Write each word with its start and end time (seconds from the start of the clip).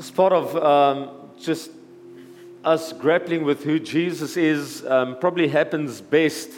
As 0.00 0.10
part 0.10 0.32
of 0.32 0.56
um, 0.56 1.10
just 1.38 1.70
us 2.64 2.94
grappling 2.94 3.44
with 3.44 3.64
who 3.64 3.78
Jesus 3.78 4.38
is, 4.38 4.82
um, 4.86 5.18
probably 5.18 5.46
happens 5.46 6.00
best 6.00 6.48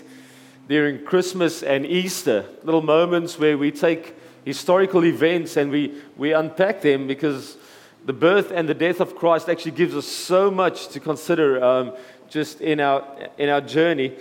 during 0.69 1.05
Christmas 1.05 1.65
and 1.65 1.85
Easter. 1.85 2.45
Little 2.63 2.83
moments 2.83 3.41
where 3.41 3.59
we 3.59 3.73
take 3.73 4.15
historical 4.45 5.05
events 5.05 5.57
and 5.57 5.73
we, 5.73 5.93
we 6.17 6.33
unpack 6.33 6.83
them 6.83 7.09
because 7.09 7.57
the 8.07 8.13
birth 8.13 8.53
and 8.53 8.69
the 8.69 8.75
death 8.75 9.01
of 9.01 9.17
Christ 9.17 9.49
actually 9.49 9.73
gives 9.73 9.97
us 9.97 10.07
so 10.07 10.49
much 10.49 10.87
to 10.91 11.01
consider 11.01 11.65
um, 11.65 11.97
just 12.29 12.61
in 12.61 12.79
our, 12.79 13.05
in 13.39 13.49
our 13.49 13.61
journey. 13.61 14.17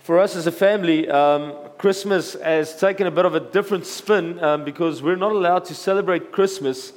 For 0.00 0.18
us 0.18 0.36
as 0.36 0.46
a 0.46 0.52
family, 0.52 1.08
um, 1.08 1.54
Christmas 1.78 2.34
has 2.34 2.78
taken 2.78 3.06
a 3.06 3.10
bit 3.10 3.24
of 3.24 3.34
a 3.34 3.40
different 3.40 3.86
spin 3.86 4.38
um, 4.44 4.62
because 4.62 5.02
we're 5.02 5.16
not 5.16 5.32
allowed 5.32 5.64
to 5.64 5.74
celebrate 5.74 6.32
Christmas 6.32 6.92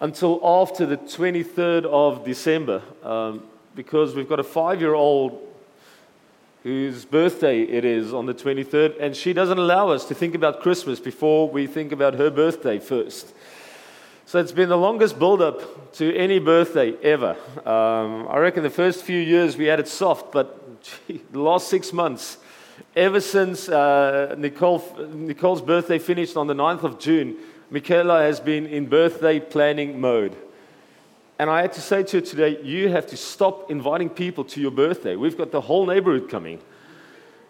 until 0.00 0.40
after 0.44 0.86
the 0.86 0.96
23rd 0.96 1.84
of 1.86 2.24
December 2.24 2.82
um, 3.02 3.42
because 3.74 4.14
we've 4.14 4.28
got 4.28 4.40
a 4.40 4.44
five 4.44 4.80
year 4.80 4.94
old 4.94 5.44
whose 6.62 7.04
birthday 7.04 7.62
it 7.62 7.84
is 7.84 8.12
on 8.12 8.26
the 8.26 8.34
23rd, 8.34 9.00
and 9.00 9.16
she 9.16 9.32
doesn't 9.32 9.58
allow 9.58 9.90
us 9.90 10.04
to 10.04 10.14
think 10.14 10.34
about 10.34 10.60
Christmas 10.60 10.98
before 10.98 11.48
we 11.48 11.66
think 11.66 11.92
about 11.92 12.14
her 12.14 12.30
birthday 12.30 12.78
first. 12.78 13.32
So 14.26 14.38
it's 14.38 14.52
been 14.52 14.68
the 14.68 14.76
longest 14.76 15.18
build 15.18 15.40
up 15.40 15.92
to 15.94 16.14
any 16.14 16.38
birthday 16.38 16.92
ever. 17.02 17.36
Um, 17.64 18.26
I 18.28 18.38
reckon 18.38 18.62
the 18.62 18.70
first 18.70 19.02
few 19.02 19.18
years 19.18 19.56
we 19.56 19.66
had 19.66 19.80
it 19.80 19.88
soft, 19.88 20.32
but 20.32 20.82
gee, 20.82 21.22
the 21.30 21.40
last 21.40 21.68
six 21.68 21.92
months, 21.92 22.38
ever 22.94 23.20
since 23.20 23.68
uh, 23.68 24.34
Nicole, 24.36 24.84
Nicole's 25.12 25.62
birthday 25.62 25.98
finished 25.98 26.36
on 26.36 26.46
the 26.46 26.54
9th 26.54 26.82
of 26.82 26.98
June, 26.98 27.36
Michaela 27.70 28.22
has 28.22 28.40
been 28.40 28.66
in 28.66 28.86
birthday 28.86 29.40
planning 29.40 30.00
mode. 30.00 30.36
And 31.38 31.50
I 31.50 31.60
had 31.60 31.72
to 31.74 31.80
say 31.80 32.02
to 32.02 32.16
her 32.16 32.20
today, 32.20 32.60
you 32.62 32.88
have 32.88 33.06
to 33.08 33.16
stop 33.16 33.70
inviting 33.70 34.08
people 34.08 34.44
to 34.44 34.60
your 34.60 34.70
birthday. 34.70 35.16
We've 35.16 35.36
got 35.36 35.52
the 35.52 35.60
whole 35.60 35.86
neighborhood 35.86 36.28
coming. 36.30 36.60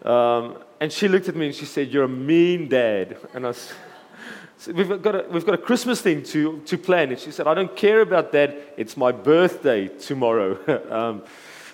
Um, 0.03 0.57
and 0.79 0.91
she 0.91 1.07
looked 1.07 1.27
at 1.27 1.35
me 1.35 1.47
and 1.47 1.55
she 1.55 1.65
said, 1.65 1.89
You're 1.89 2.03
a 2.03 2.09
mean 2.09 2.69
dad. 2.69 3.17
And 3.33 3.47
I 3.47 3.53
said, 4.57 4.75
we've 4.75 5.01
got, 5.01 5.15
a, 5.15 5.25
we've 5.29 5.45
got 5.45 5.55
a 5.55 5.59
Christmas 5.59 6.01
thing 6.01 6.21
to, 6.23 6.59
to 6.65 6.77
plan. 6.77 7.09
And 7.09 7.19
she 7.19 7.31
said, 7.31 7.47
I 7.47 7.53
don't 7.53 7.75
care 7.75 8.01
about 8.01 8.31
that. 8.33 8.55
It's 8.77 8.95
my 8.95 9.11
birthday 9.11 9.87
tomorrow. 9.87 10.57
um, 10.91 11.23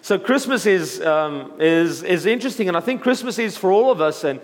so 0.01 0.19
Christmas 0.19 0.65
is, 0.65 1.01
um, 1.01 1.53
is, 1.59 2.03
is 2.03 2.25
interesting. 2.25 2.67
And 2.67 2.77
I 2.77 2.79
think 2.79 3.01
Christmas 3.01 3.39
is 3.39 3.57
for 3.57 3.71
all 3.71 3.91
of 3.91 4.01
us. 4.01 4.23
And 4.23 4.39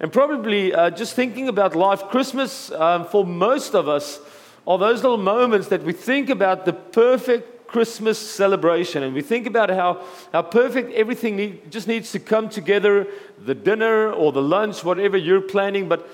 and 0.00 0.12
probably 0.12 0.74
uh, 0.74 0.90
just 0.90 1.14
thinking 1.14 1.48
about 1.48 1.74
life, 1.74 2.02
Christmas 2.04 2.70
um, 2.72 3.06
for 3.06 3.24
most 3.24 3.74
of 3.74 3.88
us 3.88 4.20
are 4.66 4.78
those 4.78 5.02
little 5.02 5.16
moments 5.16 5.68
that 5.68 5.82
we 5.82 5.92
think 5.92 6.28
about 6.28 6.64
the 6.64 6.72
perfect 6.72 7.66
Christmas 7.66 8.18
celebration 8.18 9.02
and 9.02 9.14
we 9.14 9.22
think 9.22 9.46
about 9.46 9.70
how, 9.70 10.04
how 10.32 10.42
perfect 10.42 10.92
everything 10.92 11.36
need, 11.36 11.70
just 11.70 11.88
needs 11.88 12.12
to 12.12 12.20
come 12.20 12.48
together 12.48 13.06
the 13.44 13.54
dinner 13.54 14.12
or 14.12 14.32
the 14.32 14.42
lunch, 14.42 14.84
whatever 14.84 15.16
you're 15.16 15.40
planning. 15.40 15.88
But, 15.88 16.08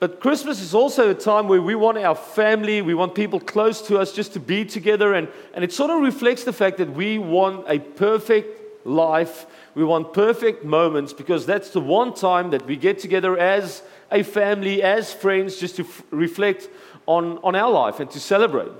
but 0.00 0.20
Christmas 0.20 0.60
is 0.60 0.74
also 0.74 1.10
a 1.10 1.14
time 1.14 1.46
where 1.46 1.62
we 1.62 1.74
want 1.74 1.98
our 1.98 2.14
family, 2.14 2.82
we 2.82 2.94
want 2.94 3.14
people 3.14 3.38
close 3.38 3.82
to 3.82 3.98
us 3.98 4.12
just 4.12 4.32
to 4.32 4.40
be 4.40 4.64
together. 4.64 5.14
And, 5.14 5.28
and 5.54 5.62
it 5.62 5.72
sort 5.72 5.90
of 5.90 6.00
reflects 6.00 6.44
the 6.44 6.52
fact 6.52 6.78
that 6.78 6.92
we 6.92 7.18
want 7.18 7.66
a 7.68 7.78
perfect 7.78 8.86
life 8.86 9.46
we 9.76 9.84
want 9.84 10.14
perfect 10.14 10.64
moments 10.64 11.12
because 11.12 11.44
that's 11.44 11.68
the 11.68 11.80
one 11.80 12.14
time 12.14 12.48
that 12.52 12.64
we 12.64 12.76
get 12.76 12.98
together 12.98 13.36
as 13.36 13.82
a 14.10 14.22
family, 14.22 14.82
as 14.82 15.12
friends, 15.12 15.58
just 15.58 15.76
to 15.76 15.82
f- 15.82 16.02
reflect 16.10 16.70
on, 17.04 17.36
on 17.44 17.54
our 17.54 17.70
life 17.70 18.00
and 18.00 18.10
to 18.12 18.18
celebrate. 18.18 18.72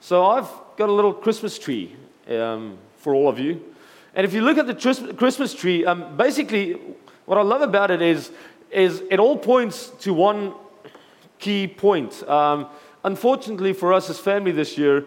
So 0.00 0.24
I've 0.24 0.48
got 0.78 0.88
a 0.88 0.92
little 0.92 1.12
Christmas 1.12 1.58
tree 1.58 1.94
um, 2.30 2.78
for 2.96 3.14
all 3.14 3.28
of 3.28 3.38
you. 3.38 3.62
And 4.14 4.24
if 4.24 4.32
you 4.32 4.40
look 4.40 4.56
at 4.56 4.66
the 4.66 4.72
tr- 4.72 5.12
Christmas 5.12 5.52
tree, 5.52 5.84
um, 5.84 6.16
basically, 6.16 6.80
what 7.26 7.36
I 7.36 7.42
love 7.42 7.60
about 7.60 7.90
it 7.90 8.00
is, 8.00 8.30
is 8.70 9.02
it 9.10 9.20
all 9.20 9.36
points 9.36 9.90
to 10.00 10.14
one 10.14 10.54
key 11.38 11.66
point. 11.66 12.26
Um, 12.26 12.68
unfortunately 13.04 13.74
for 13.74 13.92
us 13.92 14.08
as 14.08 14.18
family 14.18 14.52
this 14.52 14.78
year, 14.78 15.04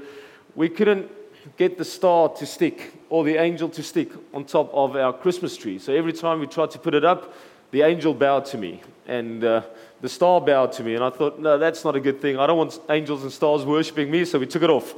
we 0.53 0.69
couldn't 0.69 1.09
get 1.57 1.80
the 1.80 1.85
star 1.85 2.30
to 2.30 2.46
stick 2.46 2.94
or 3.11 3.25
the 3.25 3.35
angel 3.35 3.67
to 3.67 3.83
stick 3.83 4.09
on 4.33 4.45
top 4.45 4.73
of 4.73 4.95
our 4.95 5.11
Christmas 5.11 5.57
tree. 5.57 5.77
So 5.77 5.94
every 5.94 6.13
time 6.13 6.39
we 6.39 6.47
tried 6.47 6.72
to 6.72 6.79
put 6.79 6.95
it 6.95 7.03
up, 7.03 7.33
the 7.72 7.81
angel 7.81 8.13
bowed 8.13 8.45
to 8.45 8.57
me 8.57 8.81
and 9.05 9.44
uh, 9.44 9.63
the 9.99 10.07
star 10.07 10.39
bowed 10.39 10.72
to 10.73 10.83
me. 10.83 10.95
And 10.95 11.03
I 11.03 11.09
thought, 11.09 11.38
no, 11.38 11.57
that's 11.57 11.83
not 11.83 11.97
a 11.97 12.00
good 12.00 12.21
thing. 12.21 12.39
I 12.39 12.47
don't 12.47 12.57
want 12.57 12.79
angels 12.89 13.23
and 13.23 13.31
stars 13.31 13.66
worshiping 13.66 14.09
me, 14.09 14.23
so 14.23 14.39
we 14.39 14.47
took 14.47 14.63
it 14.63 14.69
off. 14.69 14.95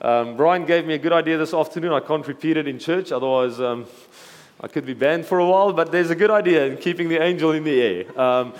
Um, 0.00 0.36
Brian 0.36 0.64
gave 0.64 0.86
me 0.86 0.94
a 0.94 0.98
good 0.98 1.12
idea 1.12 1.38
this 1.38 1.52
afternoon. 1.52 1.92
I 1.92 1.98
can't 1.98 2.26
repeat 2.28 2.56
it 2.56 2.68
in 2.68 2.78
church, 2.78 3.10
otherwise, 3.10 3.58
um, 3.58 3.86
I 4.60 4.68
could 4.68 4.86
be 4.86 4.94
banned 4.94 5.26
for 5.26 5.40
a 5.40 5.46
while, 5.46 5.72
but 5.72 5.90
there's 5.90 6.10
a 6.10 6.14
good 6.14 6.30
idea 6.30 6.66
in 6.66 6.76
keeping 6.76 7.08
the 7.08 7.20
angel 7.20 7.50
in 7.50 7.64
the 7.64 7.82
air. 7.82 8.20
Um, 8.20 8.54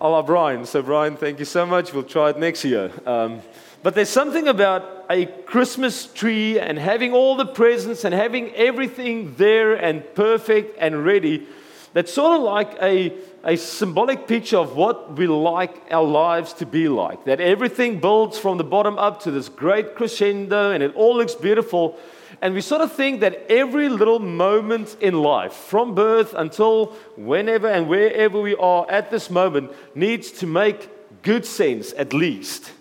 I 0.00 0.08
love 0.08 0.26
Brian. 0.26 0.66
So, 0.66 0.82
Brian, 0.82 1.16
thank 1.16 1.38
you 1.38 1.46
so 1.46 1.64
much. 1.64 1.94
We'll 1.94 2.02
try 2.02 2.28
it 2.28 2.38
next 2.38 2.62
year. 2.62 2.92
Um, 3.06 3.40
but 3.82 3.94
there's 3.94 4.10
something 4.10 4.48
about 4.48 5.06
a 5.08 5.26
Christmas 5.26 6.06
tree 6.06 6.58
and 6.58 6.78
having 6.78 7.12
all 7.12 7.36
the 7.36 7.46
presents 7.46 8.04
and 8.04 8.14
having 8.14 8.54
everything 8.54 9.34
there 9.36 9.74
and 9.74 10.04
perfect 10.14 10.76
and 10.78 11.04
ready 11.04 11.46
that's 11.92 12.12
sort 12.12 12.36
of 12.36 12.42
like 12.42 12.76
a, 12.80 13.12
a 13.42 13.56
symbolic 13.56 14.28
picture 14.28 14.58
of 14.58 14.76
what 14.76 15.16
we 15.16 15.26
like 15.26 15.82
our 15.90 16.04
lives 16.04 16.52
to 16.54 16.66
be 16.66 16.88
like. 16.88 17.24
That 17.24 17.40
everything 17.40 17.98
builds 17.98 18.38
from 18.38 18.58
the 18.58 18.64
bottom 18.64 18.96
up 18.98 19.20
to 19.22 19.30
this 19.30 19.48
great 19.48 19.96
crescendo 19.96 20.70
and 20.70 20.82
it 20.82 20.94
all 20.94 21.16
looks 21.16 21.34
beautiful. 21.34 21.98
And 22.42 22.54
we 22.54 22.60
sort 22.60 22.80
of 22.80 22.92
think 22.92 23.20
that 23.20 23.50
every 23.50 23.88
little 23.88 24.20
moment 24.20 24.96
in 25.00 25.14
life, 25.14 25.52
from 25.52 25.94
birth 25.94 26.32
until 26.32 26.86
whenever 27.16 27.68
and 27.68 27.88
wherever 27.88 28.40
we 28.40 28.54
are 28.54 28.88
at 28.88 29.10
this 29.10 29.28
moment, 29.28 29.72
needs 29.94 30.30
to 30.32 30.46
make 30.46 30.88
good 31.22 31.44
sense 31.44 31.92
at 31.98 32.12
least. 32.12 32.72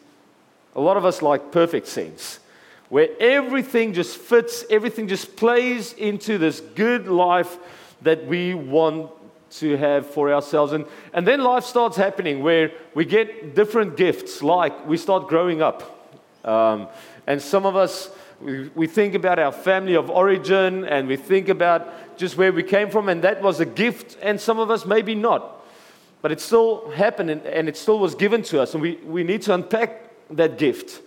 A 0.76 0.82
lot 0.82 0.98
of 0.98 1.06
us 1.06 1.22
like 1.22 1.52
perfect 1.52 1.88
sense, 1.88 2.40
where 2.90 3.10
everything 3.20 3.94
just 3.94 4.18
fits, 4.18 4.64
everything 4.70 5.08
just 5.08 5.36
plays 5.36 5.94
into 5.94 6.38
this 6.38 6.60
good 6.60 7.08
life 7.08 7.58
that 8.02 8.26
we 8.26 8.54
want 8.54 9.12
to 9.52 9.78
have 9.78 10.06
for 10.08 10.32
ourselves. 10.34 10.74
And, 10.74 10.86
and 11.14 11.28
then 11.28 11.42
life 11.42 11.64
starts 11.64 11.98
happening 11.98 12.44
where 12.44 12.72
we 12.94 13.06
get 13.06 13.56
different 13.56 13.98
gifts, 13.98 14.44
like 14.44 14.88
we 14.88 14.98
start 14.98 15.28
growing 15.28 15.62
up. 15.62 15.96
Um, 16.46 16.88
and 17.28 17.42
some 17.42 17.66
of 17.66 17.76
us, 17.76 18.10
we, 18.40 18.70
we 18.70 18.88
think 18.88 19.16
about 19.16 19.40
our 19.40 19.52
family 19.52 19.96
of 19.96 20.10
origin 20.10 20.86
and 20.86 21.08
we 21.08 21.18
think 21.18 21.50
about 21.50 22.18
just 22.18 22.38
where 22.38 22.52
we 22.54 22.64
came 22.64 22.90
from, 22.90 23.10
and 23.10 23.24
that 23.24 23.42
was 23.42 23.60
a 23.60 23.66
gift, 23.66 24.18
and 24.22 24.40
some 24.40 24.60
of 24.60 24.70
us 24.70 24.86
maybe 24.86 25.16
not. 25.16 25.66
But 26.22 26.32
it 26.32 26.42
still 26.42 26.90
happened 26.92 27.30
and, 27.30 27.46
and 27.46 27.70
it 27.70 27.78
still 27.78 28.00
was 28.00 28.14
given 28.14 28.44
to 28.44 28.62
us, 28.62 28.74
and 28.74 28.82
we, 28.82 28.96
we 28.98 29.24
need 29.24 29.42
to 29.44 29.54
unpack 29.54 30.09
that 30.32 30.58
gift. 30.58 31.02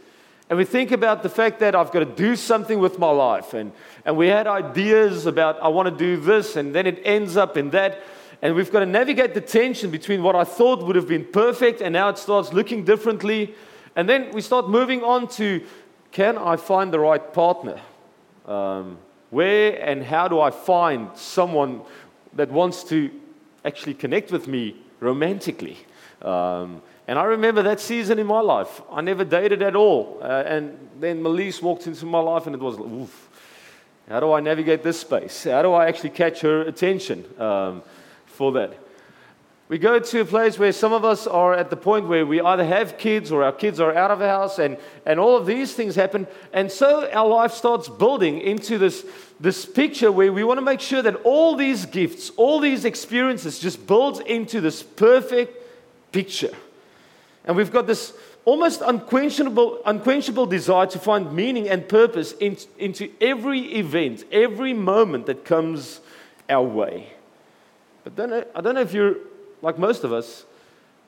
And 0.50 0.58
we 0.58 0.64
think 0.64 0.90
about 0.92 1.22
the 1.22 1.28
fact 1.28 1.60
that 1.60 1.74
I've 1.74 1.90
got 1.90 2.00
to 2.00 2.04
do 2.04 2.36
something 2.36 2.78
with 2.78 2.98
my 2.98 3.10
life. 3.10 3.54
And, 3.54 3.72
and 4.04 4.16
we 4.16 4.28
had 4.28 4.46
ideas 4.46 5.24
about, 5.24 5.58
I 5.62 5.68
want 5.68 5.88
to 5.88 5.96
do 5.96 6.20
this, 6.20 6.56
and 6.56 6.74
then 6.74 6.86
it 6.86 7.00
ends 7.04 7.36
up 7.36 7.56
in 7.56 7.70
that. 7.70 8.02
And 8.42 8.54
we've 8.54 8.70
got 8.70 8.80
to 8.80 8.86
navigate 8.86 9.34
the 9.34 9.40
tension 9.40 9.90
between 9.90 10.22
what 10.22 10.36
I 10.36 10.44
thought 10.44 10.84
would 10.84 10.96
have 10.96 11.08
been 11.08 11.24
perfect, 11.24 11.80
and 11.80 11.92
now 11.92 12.08
it 12.08 12.18
starts 12.18 12.52
looking 12.52 12.84
differently. 12.84 13.54
And 13.96 14.08
then 14.08 14.30
we 14.32 14.40
start 14.40 14.68
moving 14.68 15.02
on 15.02 15.28
to 15.28 15.62
can 16.10 16.36
I 16.36 16.56
find 16.56 16.92
the 16.92 17.00
right 17.00 17.32
partner? 17.32 17.80
Um, 18.44 18.98
where 19.30 19.82
and 19.82 20.02
how 20.04 20.28
do 20.28 20.40
I 20.40 20.50
find 20.50 21.08
someone 21.16 21.80
that 22.34 22.50
wants 22.50 22.84
to 22.84 23.10
actually 23.64 23.94
connect 23.94 24.30
with 24.30 24.46
me 24.46 24.76
romantically? 25.00 25.78
Um, 26.20 26.82
and 27.08 27.18
I 27.18 27.24
remember 27.24 27.62
that 27.62 27.80
season 27.80 28.18
in 28.18 28.26
my 28.26 28.40
life. 28.40 28.80
I 28.90 29.00
never 29.00 29.24
dated 29.24 29.62
at 29.62 29.74
all. 29.74 30.20
Uh, 30.22 30.44
and 30.46 30.78
then 31.00 31.22
Melise 31.22 31.60
walked 31.60 31.86
into 31.86 32.06
my 32.06 32.20
life, 32.20 32.46
and 32.46 32.54
it 32.54 32.60
was, 32.60 32.78
oof, 32.78 33.28
how 34.08 34.20
do 34.20 34.32
I 34.32 34.40
navigate 34.40 34.82
this 34.82 35.00
space? 35.00 35.44
How 35.44 35.62
do 35.62 35.72
I 35.72 35.86
actually 35.86 36.10
catch 36.10 36.40
her 36.42 36.62
attention 36.62 37.24
um, 37.38 37.82
for 38.26 38.52
that? 38.52 38.78
We 39.68 39.78
go 39.78 39.98
to 39.98 40.20
a 40.20 40.24
place 40.26 40.58
where 40.58 40.70
some 40.70 40.92
of 40.92 41.02
us 41.02 41.26
are 41.26 41.54
at 41.54 41.70
the 41.70 41.76
point 41.76 42.06
where 42.06 42.26
we 42.26 42.42
either 42.42 42.64
have 42.64 42.98
kids 42.98 43.32
or 43.32 43.42
our 43.42 43.52
kids 43.52 43.80
are 43.80 43.94
out 43.94 44.10
of 44.10 44.18
the 44.18 44.28
house, 44.28 44.58
and, 44.58 44.76
and 45.06 45.18
all 45.18 45.36
of 45.36 45.46
these 45.46 45.72
things 45.72 45.94
happen. 45.94 46.26
And 46.52 46.70
so 46.70 47.10
our 47.10 47.26
life 47.26 47.52
starts 47.52 47.88
building 47.88 48.40
into 48.40 48.76
this, 48.76 49.06
this 49.40 49.64
picture 49.64 50.12
where 50.12 50.30
we 50.30 50.44
want 50.44 50.58
to 50.58 50.64
make 50.64 50.80
sure 50.80 51.00
that 51.00 51.16
all 51.24 51.56
these 51.56 51.86
gifts, 51.86 52.30
all 52.36 52.60
these 52.60 52.84
experiences 52.84 53.58
just 53.58 53.86
builds 53.86 54.20
into 54.20 54.60
this 54.60 54.82
perfect 54.82 55.56
picture. 56.12 56.52
And 57.44 57.56
we've 57.56 57.72
got 57.72 57.86
this 57.86 58.12
almost 58.44 58.82
unquenchable, 58.82 59.80
unquenchable 59.84 60.46
desire 60.46 60.86
to 60.86 60.98
find 60.98 61.32
meaning 61.32 61.68
and 61.68 61.88
purpose 61.88 62.32
in, 62.32 62.56
into 62.78 63.10
every 63.20 63.60
event, 63.74 64.24
every 64.30 64.72
moment 64.72 65.26
that 65.26 65.44
comes 65.44 66.00
our 66.48 66.62
way. 66.62 67.12
But 68.04 68.16
then 68.16 68.32
I 68.54 68.60
don't 68.60 68.74
know 68.74 68.80
if 68.80 68.92
you're 68.92 69.16
like 69.60 69.78
most 69.78 70.04
of 70.04 70.12
us, 70.12 70.44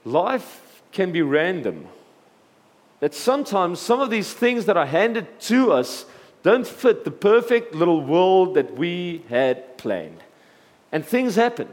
life 0.04 0.82
can 0.92 1.12
be 1.12 1.22
random. 1.22 1.88
that 3.00 3.12
sometimes 3.12 3.80
some 3.80 4.00
of 4.00 4.08
these 4.08 4.32
things 4.32 4.64
that 4.64 4.78
are 4.78 4.86
handed 4.86 5.38
to 5.38 5.70
us 5.72 6.06
don't 6.42 6.66
fit 6.66 7.04
the 7.04 7.10
perfect 7.10 7.74
little 7.74 8.00
world 8.00 8.54
that 8.54 8.78
we 8.78 9.22
had 9.28 9.76
planned. 9.76 10.22
And 10.90 11.04
things 11.04 11.34
happen. 11.34 11.68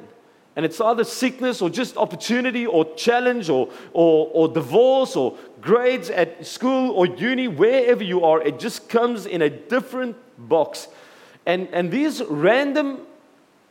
And 0.56 0.66
it's 0.66 0.82
either 0.82 1.04
sickness 1.04 1.62
or 1.62 1.70
just 1.70 1.96
opportunity 1.96 2.66
or 2.66 2.94
challenge 2.96 3.50
or, 3.50 3.70
or, 3.94 4.30
or 4.34 4.48
divorce 4.50 5.16
or 5.16 5.38
grades 5.62 6.10
at 6.10 6.46
school 6.46 6.92
or 6.92 7.06
uni, 7.06 7.48
wherever 7.48 8.04
you 8.04 8.26
are, 8.26 8.42
it 8.42 8.60
just 8.60 8.90
comes 8.90 9.26
in 9.26 9.42
a 9.42 9.50
different 9.50 10.18
box. 10.38 10.90
And, 11.46 11.70
and 11.72 11.90
these 11.90 12.22
random 12.24 13.00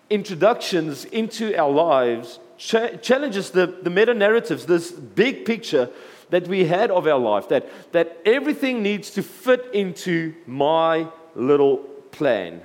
introductions 0.09 1.05
into 1.05 1.55
our 1.57 1.71
lives 1.71 2.39
cha- 2.57 2.97
challenges 2.97 3.51
the, 3.51 3.67
the 3.67 3.91
meta 3.91 4.15
narratives, 4.15 4.67
this 4.67 4.91
big 4.91 5.45
picture 5.45 5.91
that 6.31 6.49
we 6.49 6.65
had 6.65 6.91
of 6.91 7.07
our 7.07 7.19
life, 7.19 7.49
that, 7.49 7.69
that 7.93 8.19
everything 8.25 8.83
needs 8.83 9.11
to 9.11 9.23
fit 9.23 9.69
into 9.75 10.35
my 10.47 11.07
little 11.35 11.79
plan. 12.11 12.63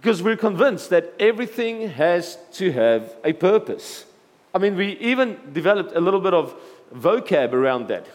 Because 0.00 0.22
we're 0.22 0.36
convinced 0.36 0.90
that 0.90 1.12
everything 1.20 1.90
has 1.90 2.38
to 2.54 2.72
have 2.72 3.14
a 3.22 3.34
purpose. 3.34 4.06
I 4.54 4.58
mean, 4.58 4.74
we 4.74 4.92
even 4.98 5.38
developed 5.52 5.94
a 5.94 6.00
little 6.00 6.20
bit 6.20 6.32
of 6.32 6.54
vocab 6.94 7.52
around 7.52 7.88
that. 7.88 8.06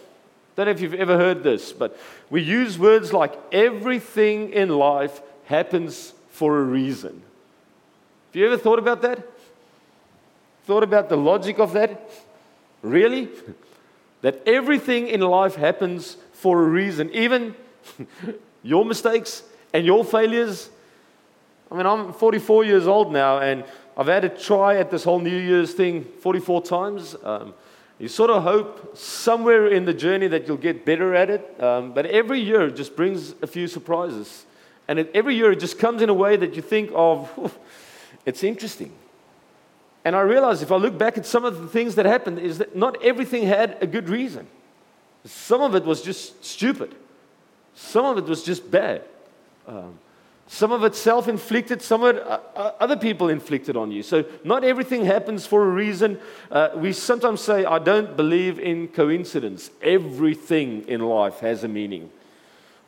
Don't 0.55 0.65
know 0.65 0.71
if 0.71 0.81
you've 0.81 0.95
ever 0.95 1.15
heard 1.17 1.43
this, 1.43 1.71
but 1.71 1.97
we 2.29 2.41
use 2.41 2.79
words 2.79 3.13
like 3.13 3.37
everything 3.51 4.51
in 4.51 4.69
life 4.69 5.21
happens 5.45 6.13
for 6.29 6.59
a 6.59 6.63
reason. 6.63 7.21
Have 8.31 8.35
you 8.41 8.45
ever 8.47 8.57
thought 8.57 8.79
about 8.79 9.01
that? 9.03 9.23
Thought 10.65 10.83
about 10.83 11.09
the 11.09 11.17
logic 11.17 11.59
of 11.59 11.73
that? 11.73 12.09
Really? 12.81 13.29
that 14.21 14.41
everything 14.47 15.07
in 15.07 15.21
life 15.21 15.55
happens 15.55 16.17
for 16.33 16.63
a 16.63 16.67
reason, 16.67 17.11
even 17.11 17.53
your 18.63 18.85
mistakes 18.85 19.43
and 19.71 19.85
your 19.85 20.03
failures 20.03 20.69
I 21.71 21.75
mean, 21.75 21.85
I'm 21.85 22.13
44 22.13 22.63
years 22.63 22.87
old 22.87 23.11
now, 23.11 23.39
and 23.39 23.63
I've 23.97 24.07
had 24.07 24.23
a 24.23 24.29
try 24.29 24.77
at 24.77 24.91
this 24.91 25.03
whole 25.03 25.19
New 25.19 25.37
Year's 25.37 25.73
thing 25.73 26.03
44 26.03 26.61
times. 26.61 27.15
Um, 27.23 27.53
you 27.97 28.07
sort 28.07 28.29
of 28.29 28.43
hope 28.43 28.97
somewhere 28.97 29.67
in 29.67 29.85
the 29.85 29.93
journey 29.93 30.27
that 30.27 30.47
you'll 30.47 30.57
get 30.57 30.85
better 30.85 31.15
at 31.15 31.29
it, 31.29 31.63
um, 31.63 31.93
but 31.93 32.05
every 32.05 32.39
year 32.39 32.69
just 32.69 32.95
brings 32.95 33.33
a 33.41 33.47
few 33.47 33.67
surprises. 33.67 34.45
And 34.87 34.99
it, 34.99 35.11
every 35.13 35.35
year 35.35 35.51
it 35.53 35.59
just 35.59 35.79
comes 35.79 36.01
in 36.01 36.09
a 36.09 36.13
way 36.13 36.35
that 36.35 36.55
you 36.55 36.61
think 36.61 36.91
of, 36.93 37.57
it's 38.25 38.43
interesting. 38.43 38.91
And 40.03 40.15
I 40.15 40.21
realize 40.21 40.61
if 40.61 40.71
I 40.71 40.75
look 40.75 40.97
back 40.97 41.17
at 41.17 41.25
some 41.25 41.45
of 41.45 41.61
the 41.61 41.67
things 41.67 41.95
that 41.95 42.05
happened, 42.05 42.37
is 42.37 42.59
that 42.59 42.75
not 42.75 43.01
everything 43.03 43.43
had 43.43 43.77
a 43.81 43.87
good 43.87 44.09
reason. 44.09 44.45
Some 45.23 45.61
of 45.61 45.73
it 45.73 45.83
was 45.83 46.03
just 46.03 46.45
stupid, 46.45 46.93
some 47.73 48.05
of 48.05 48.17
it 48.17 48.25
was 48.25 48.43
just 48.43 48.69
bad. 48.69 49.03
Um, 49.67 49.97
some 50.47 50.71
of 50.71 50.83
it 50.83 50.95
self 50.95 51.27
inflicted, 51.27 51.81
some 51.81 52.03
of 52.03 52.15
it 52.15 52.23
uh, 52.23 52.39
uh, 52.55 52.71
other 52.79 52.97
people 52.97 53.29
inflicted 53.29 53.75
on 53.75 53.91
you. 53.91 54.03
So, 54.03 54.25
not 54.43 54.63
everything 54.63 55.05
happens 55.05 55.45
for 55.47 55.63
a 55.63 55.69
reason. 55.69 56.19
Uh, 56.51 56.69
we 56.75 56.93
sometimes 56.93 57.41
say, 57.41 57.65
I 57.65 57.79
don't 57.79 58.15
believe 58.15 58.59
in 58.59 58.87
coincidence. 58.89 59.71
Everything 59.81 60.87
in 60.87 61.01
life 61.01 61.39
has 61.39 61.63
a 61.63 61.67
meaning. 61.67 62.11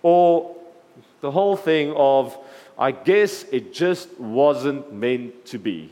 Or 0.03 0.55
the 1.21 1.31
whole 1.31 1.55
thing 1.55 1.93
of, 1.95 2.37
I 2.77 2.91
guess 2.91 3.43
it 3.51 3.73
just 3.73 4.19
wasn't 4.19 4.93
meant 4.93 5.45
to 5.47 5.57
be. 5.57 5.91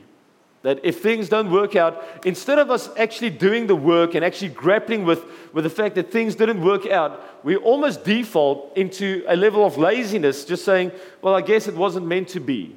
That 0.65 0.79
if 0.81 0.99
things 0.99 1.29
don't 1.29 1.51
work 1.51 1.75
out, 1.75 2.03
instead 2.25 2.57
of 2.57 2.71
us 2.71 2.89
actually 2.97 3.29
doing 3.29 3.67
the 3.67 3.75
work 3.75 4.15
and 4.15 4.25
actually 4.25 4.49
grappling 4.49 5.05
with, 5.05 5.23
with 5.53 5.63
the 5.63 5.69
fact 5.69 5.93
that 5.93 6.11
things 6.11 6.33
didn't 6.33 6.59
work 6.59 6.87
out, 6.87 7.45
we 7.45 7.55
almost 7.55 8.03
default 8.03 8.75
into 8.75 9.23
a 9.27 9.35
level 9.35 9.63
of 9.63 9.77
laziness, 9.77 10.43
just 10.43 10.65
saying, 10.65 10.91
well, 11.21 11.35
I 11.35 11.41
guess 11.41 11.67
it 11.67 11.75
wasn't 11.75 12.07
meant 12.07 12.29
to 12.29 12.39
be. 12.39 12.75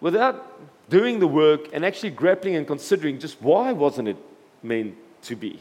Without 0.00 0.58
doing 0.90 1.20
the 1.20 1.28
work 1.28 1.68
and 1.72 1.84
actually 1.84 2.10
grappling 2.10 2.56
and 2.56 2.66
considering 2.66 3.20
just 3.20 3.40
why 3.40 3.70
wasn't 3.70 4.08
it 4.08 4.16
meant 4.64 4.96
to 5.22 5.36
be. 5.36 5.60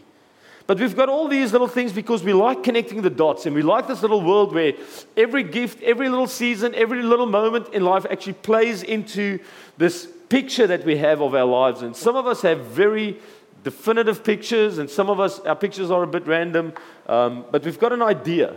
But 0.65 0.79
we've 0.79 0.95
got 0.95 1.09
all 1.09 1.27
these 1.27 1.51
little 1.51 1.67
things 1.67 1.93
because 1.93 2.23
we 2.23 2.33
like 2.33 2.63
connecting 2.63 3.03
the 3.03 3.11
dots 3.11 3.45
and 3.45 3.53
we 3.53 3.61
like 3.61 3.85
this 3.85 4.01
little 4.01 4.21
world 4.23 4.51
where 4.51 4.73
every 5.15 5.43
gift, 5.43 5.83
every 5.83 6.09
little 6.09 6.25
season, 6.25 6.73
every 6.73 7.03
little 7.03 7.27
moment 7.27 7.71
in 7.71 7.83
life 7.83 8.07
actually 8.09 8.33
plays 8.33 8.81
into 8.81 9.37
this 9.77 10.07
picture 10.29 10.67
that 10.67 10.85
we 10.85 10.97
have 10.97 11.21
of 11.21 11.35
our 11.35 11.45
lives. 11.45 11.81
And 11.81 11.95
some 11.95 12.15
of 12.15 12.27
us 12.27 12.41
have 12.41 12.65
very 12.65 13.19
definitive 13.63 14.23
pictures, 14.23 14.77
and 14.77 14.89
some 14.89 15.09
of 15.09 15.19
us, 15.19 15.39
our 15.39 15.55
pictures 15.55 15.89
are 15.89 16.03
a 16.03 16.07
bit 16.07 16.27
random, 16.27 16.73
um, 17.07 17.45
but 17.51 17.63
we've 17.63 17.79
got 17.79 17.91
an 17.91 18.01
idea. 18.01 18.55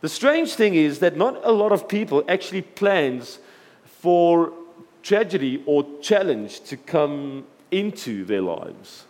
The 0.00 0.08
strange 0.08 0.54
thing 0.54 0.74
is 0.74 0.98
that 0.98 1.16
not 1.16 1.40
a 1.44 1.52
lot 1.52 1.72
of 1.72 1.88
people 1.88 2.24
actually 2.28 2.62
plans 2.62 3.38
for 3.84 4.52
tragedy 5.02 5.62
or 5.66 5.86
challenge 6.02 6.60
to 6.62 6.76
come 6.76 7.46
into 7.70 8.24
their 8.24 8.42
lives. 8.42 9.04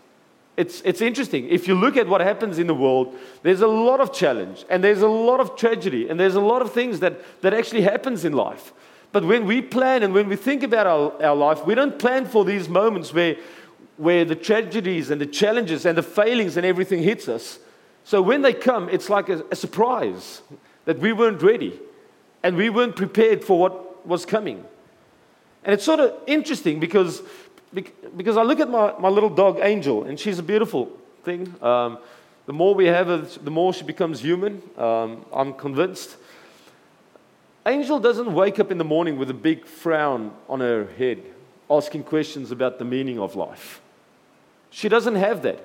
It's, 0.57 0.81
it's 0.83 1.01
interesting. 1.01 1.49
If 1.49 1.69
you 1.69 1.75
look 1.75 1.97
at 1.97 2.07
what 2.07 2.21
happens 2.21 2.59
in 2.59 2.67
the 2.67 2.75
world, 2.75 3.15
there's 3.43 3.61
a 3.61 3.67
lot 3.67 4.01
of 4.01 4.13
challenge 4.13 4.65
and 4.71 4.83
there's 4.83 5.03
a 5.03 5.09
lot 5.09 5.41
of 5.41 5.57
tragedy 5.57 6.09
and 6.09 6.19
there's 6.19 6.35
a 6.35 6.41
lot 6.41 6.63
of 6.63 6.73
things 6.73 7.01
that, 7.01 7.21
that 7.43 7.53
actually 7.53 7.83
happens 7.83 8.25
in 8.25 8.33
life. 8.33 8.73
But 9.17 9.25
when 9.25 9.47
we 9.47 9.63
plan 9.63 10.03
and 10.03 10.13
when 10.13 10.29
we 10.29 10.37
think 10.37 10.63
about 10.63 10.87
our, 10.87 11.23
our 11.23 11.35
life, 11.35 11.65
we 11.65 11.75
don't 11.75 11.99
plan 11.99 12.27
for 12.27 12.45
these 12.45 12.69
moments 12.69 13.15
where, 13.15 13.37
where 13.97 14.27
the 14.27 14.35
tragedies 14.35 15.09
and 15.09 15.19
the 15.19 15.25
challenges 15.25 15.87
and 15.87 15.97
the 15.97 16.03
failings 16.03 16.59
and 16.59 16.67
everything 16.67 17.03
hits 17.03 17.27
us. 17.27 17.59
So 18.05 18.21
when 18.21 18.43
they 18.43 18.53
come, 18.53 18.91
it's 18.91 19.09
like 19.09 19.31
a, 19.31 19.43
a 19.51 19.57
surprise 19.57 20.43
that 20.85 20.99
we 20.99 21.15
weren't 21.15 21.41
ready 21.41 21.81
and 22.43 22.59
we 22.59 22.69
weren't 22.69 22.95
prepared 22.95 23.43
for 23.43 23.59
what 23.59 24.07
was 24.07 24.27
coming. 24.27 24.63
And 25.65 25.73
it's 25.73 25.85
sort 25.85 26.01
of 26.01 26.13
interesting 26.27 26.79
because, 26.79 27.23
because 27.73 28.37
I 28.37 28.43
look 28.43 28.61
at 28.61 28.69
my, 28.69 28.93
my 28.99 29.09
little 29.09 29.31
dog, 29.31 29.61
Angel, 29.63 30.05
and 30.05 30.21
she's 30.21 30.39
a 30.39 30.43
beautiful 30.43 30.93
thing. 31.25 31.55
Um, 31.63 31.97
the 32.45 32.53
more 32.53 32.75
we 32.75 32.85
have 32.85 33.07
her, 33.07 33.23
the 33.23 33.51
more 33.51 33.73
she 33.73 33.85
becomes 33.85 34.21
human. 34.21 34.61
Um, 34.77 35.25
I'm 35.33 35.55
convinced. 35.55 36.17
Angel 37.67 37.99
doesn't 37.99 38.33
wake 38.33 38.61
up 38.61 38.71
in 38.71 38.79
the 38.79 38.85
morning 38.85 39.19
with 39.19 39.29
a 39.29 39.35
big 39.35 39.67
frown 39.67 40.33
on 40.49 40.61
her 40.61 40.87
head, 40.97 41.21
asking 41.69 42.05
questions 42.05 42.53
about 42.53 42.79
the 42.79 42.85
meaning 42.85 43.19
of 43.19 43.35
life. 43.35 43.81
She 44.71 44.89
doesn't 44.89 45.17
have 45.17 45.43
that. 45.43 45.59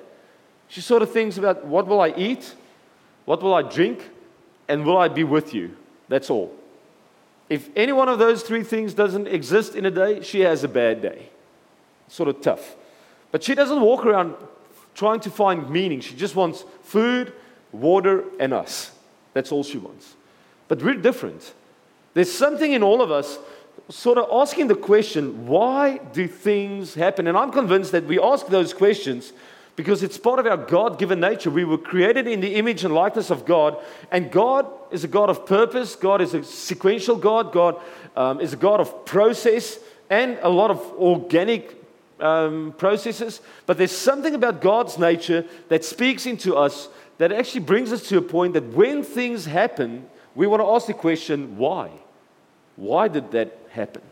She 0.66 0.80
sort 0.80 1.02
of 1.02 1.12
thinks 1.12 1.38
about 1.38 1.64
what 1.64 1.86
will 1.86 2.00
I 2.00 2.12
eat, 2.16 2.54
what 3.24 3.40
will 3.40 3.54
I 3.54 3.62
drink, 3.62 4.10
and 4.68 4.84
will 4.84 4.96
I 4.96 5.06
be 5.06 5.22
with 5.22 5.54
you? 5.54 5.76
That's 6.08 6.28
all. 6.28 6.52
If 7.48 7.68
any 7.76 7.92
one 7.92 8.08
of 8.08 8.18
those 8.18 8.42
three 8.42 8.64
things 8.64 8.94
doesn't 8.94 9.28
exist 9.28 9.76
in 9.76 9.86
a 9.86 9.90
day, 9.90 10.22
she 10.22 10.40
has 10.40 10.64
a 10.64 10.68
bad 10.68 11.02
day. 11.02 11.28
Sort 12.08 12.28
of 12.28 12.40
tough. 12.40 12.74
But 13.30 13.44
she 13.44 13.54
doesn't 13.54 13.80
walk 13.80 14.04
around 14.04 14.34
trying 14.94 15.20
to 15.20 15.30
find 15.30 15.70
meaning. 15.70 16.00
She 16.00 16.16
just 16.16 16.34
wants 16.34 16.64
food, 16.82 17.32
water, 17.70 18.24
and 18.40 18.52
us. 18.52 18.90
That's 19.34 19.52
all 19.52 19.62
she 19.62 19.78
wants. 19.78 20.16
But 20.68 20.82
we're 20.82 20.94
different. 20.94 21.52
There's 22.14 22.32
something 22.32 22.72
in 22.72 22.82
all 22.82 23.00
of 23.00 23.10
us 23.10 23.38
sort 23.88 24.18
of 24.18 24.28
asking 24.32 24.68
the 24.68 24.74
question, 24.74 25.46
why 25.46 25.98
do 25.98 26.26
things 26.28 26.94
happen? 26.94 27.26
And 27.26 27.36
I'm 27.36 27.52
convinced 27.52 27.92
that 27.92 28.04
we 28.04 28.20
ask 28.20 28.46
those 28.46 28.72
questions 28.72 29.32
because 29.76 30.02
it's 30.02 30.18
part 30.18 30.38
of 30.38 30.46
our 30.46 30.56
God 30.56 30.98
given 30.98 31.20
nature. 31.20 31.50
We 31.50 31.64
were 31.64 31.78
created 31.78 32.26
in 32.26 32.40
the 32.40 32.54
image 32.56 32.84
and 32.84 32.94
likeness 32.94 33.30
of 33.30 33.44
God, 33.46 33.78
and 34.10 34.30
God 34.30 34.66
is 34.90 35.04
a 35.04 35.08
God 35.08 35.30
of 35.30 35.46
purpose, 35.46 35.96
God 35.96 36.20
is 36.20 36.34
a 36.34 36.44
sequential 36.44 37.16
God, 37.16 37.52
God 37.52 37.80
um, 38.16 38.40
is 38.40 38.52
a 38.52 38.56
God 38.56 38.80
of 38.80 39.04
process 39.06 39.78
and 40.10 40.38
a 40.42 40.48
lot 40.48 40.70
of 40.70 40.78
organic 40.98 41.74
um, 42.20 42.74
processes. 42.76 43.40
But 43.66 43.78
there's 43.78 43.96
something 43.96 44.34
about 44.34 44.60
God's 44.60 44.98
nature 44.98 45.46
that 45.68 45.84
speaks 45.84 46.26
into 46.26 46.54
us 46.54 46.88
that 47.18 47.32
actually 47.32 47.60
brings 47.60 47.92
us 47.92 48.08
to 48.08 48.18
a 48.18 48.22
point 48.22 48.52
that 48.54 48.64
when 48.74 49.02
things 49.02 49.46
happen, 49.46 50.06
we 50.34 50.46
want 50.46 50.62
to 50.62 50.66
ask 50.66 50.86
the 50.86 50.94
question, 50.94 51.56
why? 51.56 51.90
Why 52.76 53.08
did 53.08 53.30
that 53.32 53.58
happen? 53.70 54.02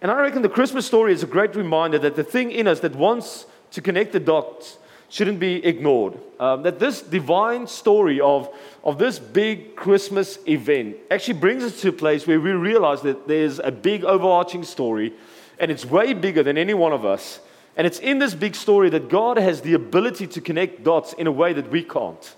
And 0.00 0.10
I 0.10 0.20
reckon 0.20 0.42
the 0.42 0.48
Christmas 0.48 0.86
story 0.86 1.12
is 1.12 1.22
a 1.22 1.26
great 1.26 1.54
reminder 1.54 1.98
that 2.00 2.16
the 2.16 2.24
thing 2.24 2.50
in 2.50 2.66
us 2.66 2.80
that 2.80 2.96
wants 2.96 3.46
to 3.72 3.80
connect 3.80 4.12
the 4.12 4.20
dots 4.20 4.78
shouldn't 5.08 5.38
be 5.38 5.64
ignored. 5.64 6.18
Um, 6.40 6.62
that 6.62 6.78
this 6.78 7.02
divine 7.02 7.66
story 7.66 8.20
of, 8.20 8.48
of 8.82 8.98
this 8.98 9.18
big 9.18 9.76
Christmas 9.76 10.38
event 10.48 10.96
actually 11.10 11.38
brings 11.38 11.62
us 11.62 11.80
to 11.82 11.90
a 11.90 11.92
place 11.92 12.26
where 12.26 12.40
we 12.40 12.52
realize 12.52 13.02
that 13.02 13.28
there's 13.28 13.58
a 13.58 13.70
big 13.70 14.04
overarching 14.04 14.64
story 14.64 15.12
and 15.58 15.70
it's 15.70 15.84
way 15.84 16.14
bigger 16.14 16.42
than 16.42 16.56
any 16.56 16.74
one 16.74 16.92
of 16.92 17.04
us. 17.04 17.40
And 17.76 17.86
it's 17.86 17.98
in 17.98 18.18
this 18.18 18.34
big 18.34 18.54
story 18.54 18.90
that 18.90 19.08
God 19.08 19.36
has 19.36 19.60
the 19.60 19.74
ability 19.74 20.26
to 20.28 20.40
connect 20.40 20.82
dots 20.82 21.12
in 21.12 21.26
a 21.26 21.32
way 21.32 21.52
that 21.52 21.70
we 21.70 21.82
can't. 21.84 22.34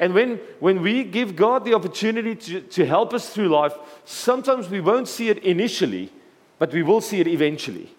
And 0.00 0.14
when, 0.14 0.40
when 0.58 0.82
we 0.82 1.04
give 1.04 1.36
God 1.36 1.64
the 1.64 1.74
opportunity 1.74 2.34
to, 2.34 2.60
to 2.62 2.86
help 2.86 3.14
us 3.14 3.28
through 3.28 3.50
life, 3.50 3.74
sometimes 4.04 4.68
we 4.68 4.80
won't 4.80 5.06
see 5.06 5.28
it 5.28 5.38
initially, 5.44 6.10
but 6.58 6.72
we 6.72 6.82
will 6.82 7.02
see 7.02 7.20
it 7.20 7.28
eventually. 7.28 7.90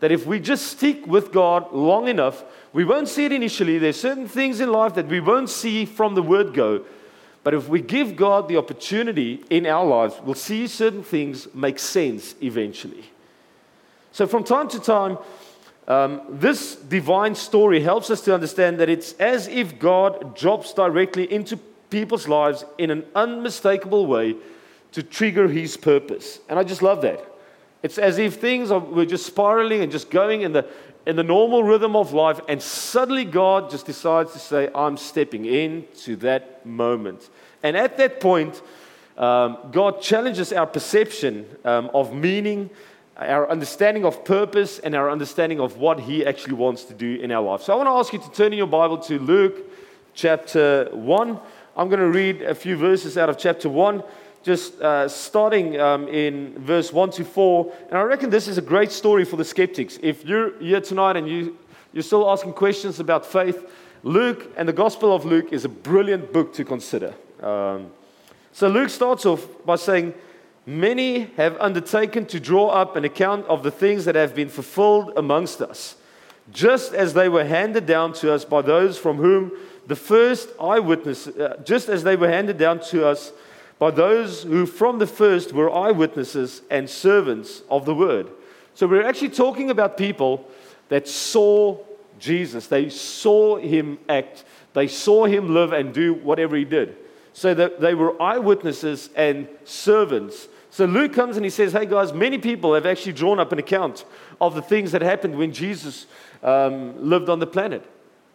that 0.00 0.12
if 0.12 0.26
we 0.26 0.38
just 0.38 0.66
stick 0.66 1.06
with 1.06 1.32
God 1.32 1.72
long 1.72 2.08
enough, 2.08 2.44
we 2.74 2.84
won't 2.84 3.08
see 3.08 3.24
it 3.24 3.32
initially. 3.32 3.78
There's 3.78 3.98
certain 3.98 4.28
things 4.28 4.60
in 4.60 4.70
life 4.70 4.94
that 4.96 5.08
we 5.08 5.18
won't 5.18 5.48
see 5.48 5.86
from 5.86 6.14
the 6.14 6.22
word 6.22 6.52
go. 6.52 6.84
But 7.42 7.54
if 7.54 7.68
we 7.68 7.80
give 7.80 8.14
God 8.14 8.46
the 8.46 8.58
opportunity 8.58 9.42
in 9.48 9.64
our 9.64 9.86
lives, 9.86 10.16
we'll 10.22 10.34
see 10.34 10.66
certain 10.66 11.02
things 11.02 11.48
make 11.54 11.78
sense 11.78 12.34
eventually. 12.42 13.04
So, 14.12 14.26
from 14.26 14.44
time 14.44 14.68
to 14.68 14.78
time, 14.78 15.16
um, 15.86 16.22
this 16.28 16.76
divine 16.76 17.34
story 17.34 17.80
helps 17.80 18.10
us 18.10 18.22
to 18.22 18.34
understand 18.34 18.78
that 18.80 18.88
it's 18.88 19.12
as 19.14 19.48
if 19.48 19.78
God 19.78 20.36
drops 20.36 20.72
directly 20.72 21.30
into 21.30 21.58
people's 21.90 22.26
lives 22.26 22.64
in 22.78 22.90
an 22.90 23.04
unmistakable 23.14 24.06
way 24.06 24.36
to 24.92 25.02
trigger 25.02 25.48
his 25.48 25.76
purpose. 25.76 26.40
And 26.48 26.58
I 26.58 26.64
just 26.64 26.82
love 26.82 27.02
that. 27.02 27.20
It's 27.82 27.98
as 27.98 28.16
if 28.16 28.36
things 28.36 28.70
are, 28.70 28.80
were 28.80 29.04
just 29.04 29.26
spiraling 29.26 29.82
and 29.82 29.92
just 29.92 30.10
going 30.10 30.40
in 30.40 30.52
the, 30.52 30.66
in 31.06 31.16
the 31.16 31.22
normal 31.22 31.62
rhythm 31.62 31.94
of 31.96 32.14
life, 32.14 32.40
and 32.48 32.62
suddenly 32.62 33.26
God 33.26 33.70
just 33.70 33.84
decides 33.84 34.32
to 34.32 34.38
say, 34.38 34.70
I'm 34.74 34.96
stepping 34.96 35.44
into 35.44 36.16
that 36.16 36.64
moment. 36.64 37.28
And 37.62 37.76
at 37.76 37.98
that 37.98 38.20
point, 38.20 38.62
um, 39.18 39.58
God 39.70 40.00
challenges 40.00 40.52
our 40.52 40.66
perception 40.66 41.46
um, 41.64 41.90
of 41.92 42.14
meaning, 42.14 42.70
our 43.16 43.48
understanding 43.48 44.04
of 44.04 44.24
purpose, 44.24 44.78
and 44.78 44.94
our 44.94 45.10
understanding 45.10 45.60
of 45.60 45.76
what 45.76 46.00
He 46.00 46.26
actually 46.26 46.54
wants 46.54 46.84
to 46.84 46.94
do 46.94 47.16
in 47.16 47.30
our 47.30 47.42
life. 47.42 47.62
So 47.62 47.72
I 47.72 47.76
want 47.76 47.86
to 47.86 47.92
ask 47.92 48.12
you 48.12 48.18
to 48.18 48.36
turn 48.36 48.52
in 48.52 48.58
your 48.58 48.66
Bible 48.66 48.98
to 48.98 49.18
Luke 49.18 49.70
chapter 50.14 50.88
1. 50.92 51.40
I'm 51.76 51.88
going 51.88 52.00
to 52.00 52.10
read 52.10 52.42
a 52.42 52.54
few 52.54 52.76
verses 52.76 53.18
out 53.18 53.28
of 53.28 53.38
chapter 53.38 53.68
1 53.68 54.02
just 54.44 54.78
uh, 54.82 55.08
starting 55.08 55.80
um, 55.80 56.06
in 56.08 56.54
verse 56.58 56.92
1 56.92 57.10
to 57.12 57.24
4. 57.24 57.72
And 57.88 57.98
I 57.98 58.02
reckon 58.02 58.28
this 58.28 58.46
is 58.46 58.58
a 58.58 58.62
great 58.62 58.92
story 58.92 59.24
for 59.24 59.36
the 59.36 59.44
skeptics. 59.44 59.98
If 60.02 60.24
you're 60.24 60.58
here 60.60 60.82
tonight 60.82 61.16
and 61.16 61.26
you, 61.26 61.56
you're 61.94 62.02
still 62.02 62.30
asking 62.30 62.52
questions 62.52 63.00
about 63.00 63.24
faith, 63.24 63.70
Luke 64.02 64.52
and 64.58 64.68
the 64.68 64.72
Gospel 64.72 65.14
of 65.14 65.24
Luke 65.24 65.52
is 65.52 65.64
a 65.64 65.68
brilliant 65.68 66.30
book 66.30 66.52
to 66.54 66.64
consider. 66.64 67.14
Um, 67.42 67.90
so 68.52 68.68
Luke 68.68 68.90
starts 68.90 69.24
off 69.24 69.46
by 69.64 69.76
saying, 69.76 70.12
Many 70.66 71.30
have 71.36 71.56
undertaken 71.60 72.26
to 72.26 72.40
draw 72.40 72.68
up 72.68 72.96
an 72.96 73.04
account 73.04 73.46
of 73.46 73.62
the 73.62 73.70
things 73.70 74.06
that 74.06 74.14
have 74.14 74.34
been 74.34 74.48
fulfilled 74.48 75.12
amongst 75.16 75.60
us, 75.60 75.96
just 76.52 76.94
as 76.94 77.12
they 77.12 77.28
were 77.28 77.44
handed 77.44 77.86
down 77.86 78.14
to 78.14 78.32
us 78.32 78.44
by 78.44 78.62
those 78.62 78.96
from 78.96 79.18
whom 79.18 79.52
the 79.86 79.96
first 79.96 80.48
eyewitness, 80.60 81.26
uh, 81.26 81.60
just 81.64 81.88
as 81.88 82.02
they 82.04 82.16
were 82.16 82.30
handed 82.30 82.56
down 82.56 82.80
to 82.80 83.06
us 83.06 83.32
by 83.78 83.90
those 83.90 84.44
who 84.44 84.64
from 84.64 84.98
the 84.98 85.06
first 85.06 85.52
were 85.52 85.70
eyewitnesses 85.70 86.62
and 86.70 86.88
servants 86.88 87.62
of 87.68 87.84
the 87.84 87.94
word. 87.94 88.28
So 88.74 88.86
we're 88.86 89.06
actually 89.06 89.30
talking 89.30 89.70
about 89.70 89.96
people 89.96 90.48
that 90.88 91.06
saw 91.08 91.78
Jesus. 92.18 92.66
They 92.66 92.88
saw 92.88 93.56
him 93.56 93.98
act, 94.08 94.44
they 94.72 94.88
saw 94.88 95.26
him 95.26 95.52
live 95.52 95.72
and 95.72 95.92
do 95.92 96.14
whatever 96.14 96.56
he 96.56 96.64
did. 96.64 96.96
So 97.32 97.52
that 97.52 97.80
they 97.80 97.94
were 97.94 98.20
eyewitnesses 98.22 99.10
and 99.16 99.48
servants. 99.64 100.48
So 100.74 100.86
Luke 100.86 101.12
comes 101.12 101.36
and 101.36 101.46
he 101.46 101.50
says, 101.50 101.72
Hey 101.72 101.86
guys, 101.86 102.12
many 102.12 102.36
people 102.36 102.74
have 102.74 102.84
actually 102.84 103.12
drawn 103.12 103.38
up 103.38 103.52
an 103.52 103.60
account 103.60 104.04
of 104.40 104.56
the 104.56 104.60
things 104.60 104.90
that 104.90 105.02
happened 105.02 105.38
when 105.38 105.52
Jesus 105.52 106.08
um, 106.42 107.08
lived 107.08 107.28
on 107.28 107.38
the 107.38 107.46
planet. 107.46 107.88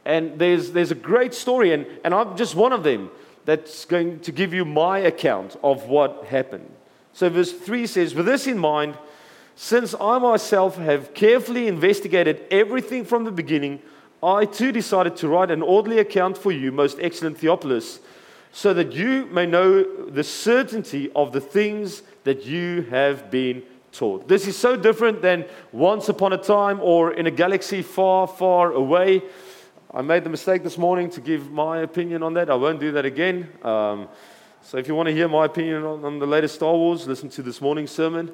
And 0.06 0.40
there's, 0.40 0.72
there's 0.72 0.92
a 0.92 0.96
great 0.96 1.34
story, 1.34 1.74
and, 1.74 1.86
and 2.06 2.14
I'm 2.14 2.38
just 2.38 2.56
one 2.56 2.72
of 2.72 2.82
them 2.82 3.12
that's 3.44 3.84
going 3.84 4.22
to 4.22 4.32
give 4.32 4.54
you 4.54 4.64
my 4.64 5.00
account 5.00 5.58
of 5.62 5.90
what 5.90 6.28
happened. 6.28 6.72
So, 7.12 7.30
verse 7.30 7.52
3 7.52 7.86
says, 7.86 8.16
With 8.16 8.26
this 8.26 8.48
in 8.48 8.58
mind, 8.58 8.98
since 9.58 9.94
I 10.00 10.18
myself 10.18 10.78
have 10.78 11.14
carefully 11.14 11.68
investigated 11.68 12.42
everything 12.52 13.04
from 13.04 13.26
the 13.26 13.32
beginning, 13.32 13.82
I 14.24 14.46
too 14.46 14.72
decided 14.72 15.18
to 15.18 15.28
write 15.28 15.52
an 15.52 15.62
orderly 15.62 16.00
account 16.00 16.38
for 16.38 16.54
you, 16.54 16.72
most 16.72 17.00
excellent 17.02 17.38
Theophilus, 17.38 18.00
so 18.54 18.74
that 18.74 18.94
you 18.94 19.26
may 19.26 19.46
know 19.46 19.84
the 19.84 20.24
certainty 20.24 21.12
of 21.14 21.34
the 21.34 21.42
things 21.42 22.02
that 22.30 22.46
you 22.46 22.84
have 22.92 23.32
been 23.32 23.64
taught. 23.92 24.28
This 24.28 24.48
is 24.48 24.56
so 24.56 24.76
different 24.76 25.20
than 25.20 25.46
once 25.72 26.10
upon 26.10 26.32
a 26.32 26.38
time 26.38 26.80
or 26.80 27.12
in 27.12 27.26
a 27.26 27.32
galaxy 27.32 27.82
far, 27.82 28.28
far 28.28 28.72
away. 28.72 29.24
I 29.92 30.04
made 30.04 30.24
the 30.24 30.30
mistake 30.30 30.62
this 30.62 30.78
morning 30.78 31.10
to 31.10 31.22
give 31.22 31.50
my 31.50 31.80
opinion 31.80 32.22
on 32.22 32.36
that. 32.36 32.52
I 32.52 32.54
won't 32.54 32.80
do 32.80 32.92
that 32.92 33.04
again. 33.04 33.50
Um, 33.64 34.10
so 34.62 34.78
if 34.78 34.88
you 34.88 34.94
want 34.94 35.08
to 35.08 35.12
hear 35.12 35.28
my 35.28 35.46
opinion 35.46 35.82
on, 35.84 36.06
on 36.06 36.20
the 36.20 36.28
latest 36.28 36.54
Star 36.54 36.76
Wars, 36.76 37.08
listen 37.08 37.30
to 37.30 37.42
this 37.42 37.62
morning's 37.62 37.90
sermon. 37.90 38.32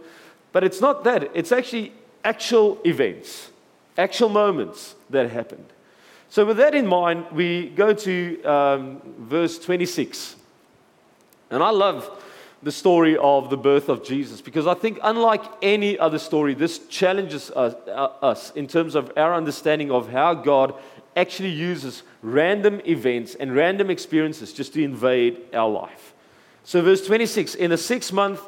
But 0.52 0.66
it's 0.66 0.82
not 0.82 1.06
that, 1.06 1.32
it's 1.34 1.54
actually 1.54 1.94
actual 2.26 2.78
events, 2.84 3.50
actual 3.98 4.28
moments 4.28 4.96
that 5.10 5.32
happened. 5.32 5.68
So, 6.28 6.44
with 6.44 6.58
that 6.58 6.76
in 6.76 6.86
mind, 6.86 7.28
we 7.32 7.70
go 7.70 7.94
to 7.94 8.44
um, 8.44 9.02
verse 9.20 9.58
26. 9.58 10.36
And 11.50 11.64
I 11.64 11.70
love 11.70 12.24
the 12.66 12.72
story 12.72 13.16
of 13.18 13.52
the 13.52 13.58
birth 13.58 13.90
of 13.90 14.04
Jesus 14.04 14.42
because 14.42 14.66
I 14.66 14.74
think, 14.74 14.98
unlike 15.04 15.44
any 15.62 16.00
other 16.00 16.18
story, 16.18 16.56
this 16.56 16.80
challenges 16.88 17.52
us, 17.52 17.76
uh, 17.88 18.10
us 18.24 18.52
in 18.54 18.66
terms 18.66 18.96
of 18.96 19.14
our 19.16 19.36
understanding 19.36 19.92
of 19.92 20.10
how 20.10 20.34
God 20.34 20.74
actually 21.16 21.52
uses 21.52 22.02
random 22.24 22.82
events 22.88 23.36
and 23.36 23.56
random 23.56 23.92
experiences 23.92 24.52
just 24.52 24.74
to 24.74 24.84
invade 24.84 25.44
our 25.54 25.70
life. 25.70 26.16
So, 26.64 26.82
verse 26.82 27.06
26 27.06 27.54
in 27.54 27.70
the 27.70 27.78
sixth 27.78 28.12
month 28.12 28.42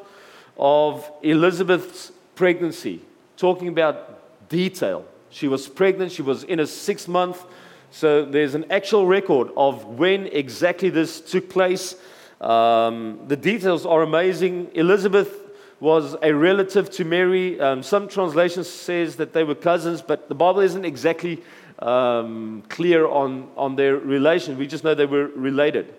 of 0.58 1.08
Elizabeth's 1.22 2.10
pregnancy, 2.34 3.00
talking 3.36 3.68
about 3.68 4.48
detail. 4.48 5.04
She 5.30 5.46
was 5.46 5.68
pregnant, 5.68 6.10
she 6.10 6.22
was 6.22 6.42
in 6.42 6.58
a 6.58 6.66
sixth 6.66 7.06
month. 7.06 7.44
So, 7.92 8.24
there's 8.24 8.56
an 8.56 8.64
actual 8.68 9.06
record 9.06 9.50
of 9.56 9.84
when 9.84 10.26
exactly 10.26 10.90
this 10.90 11.20
took 11.20 11.48
place. 11.48 11.94
Um, 12.40 13.20
the 13.26 13.36
details 13.36 13.84
are 13.84 14.02
amazing. 14.02 14.70
Elizabeth 14.74 15.48
was 15.80 16.16
a 16.22 16.32
relative 16.32 16.90
to 16.90 17.04
Mary. 17.04 17.60
Um, 17.60 17.82
some 17.82 18.08
translations 18.08 18.68
says 18.68 19.16
that 19.16 19.32
they 19.32 19.44
were 19.44 19.54
cousins, 19.54 20.02
but 20.02 20.28
the 20.28 20.34
Bible 20.34 20.60
isn't 20.60 20.84
exactly 20.84 21.42
um, 21.78 22.62
clear 22.68 23.06
on, 23.06 23.48
on 23.56 23.76
their 23.76 23.96
relation. 23.96 24.58
We 24.58 24.66
just 24.66 24.84
know 24.84 24.94
they 24.94 25.06
were 25.06 25.28
related. 25.28 25.94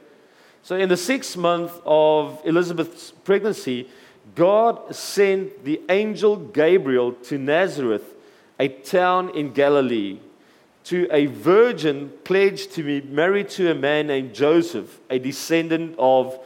So, 0.61 0.75
in 0.75 0.89
the 0.89 0.97
sixth 0.97 1.37
month 1.37 1.71
of 1.85 2.41
Elizabeth's 2.43 3.11
pregnancy, 3.11 3.87
God 4.35 4.93
sent 4.93 5.63
the 5.63 5.81
angel 5.89 6.35
Gabriel 6.35 7.13
to 7.13 7.37
Nazareth, 7.37 8.03
a 8.59 8.67
town 8.67 9.29
in 9.35 9.53
Galilee, 9.53 10.19
to 10.89 11.07
a 11.11 11.27
virgin 11.27 12.11
pledged 12.23 12.71
to 12.73 12.83
be 12.83 12.99
married 13.01 13.47
to 13.49 13.69
a 13.69 13.75
man 13.75 14.07
named 14.07 14.33
Joseph, 14.33 14.99
a 15.09 15.19
descendant 15.19 15.95
of 15.99 16.39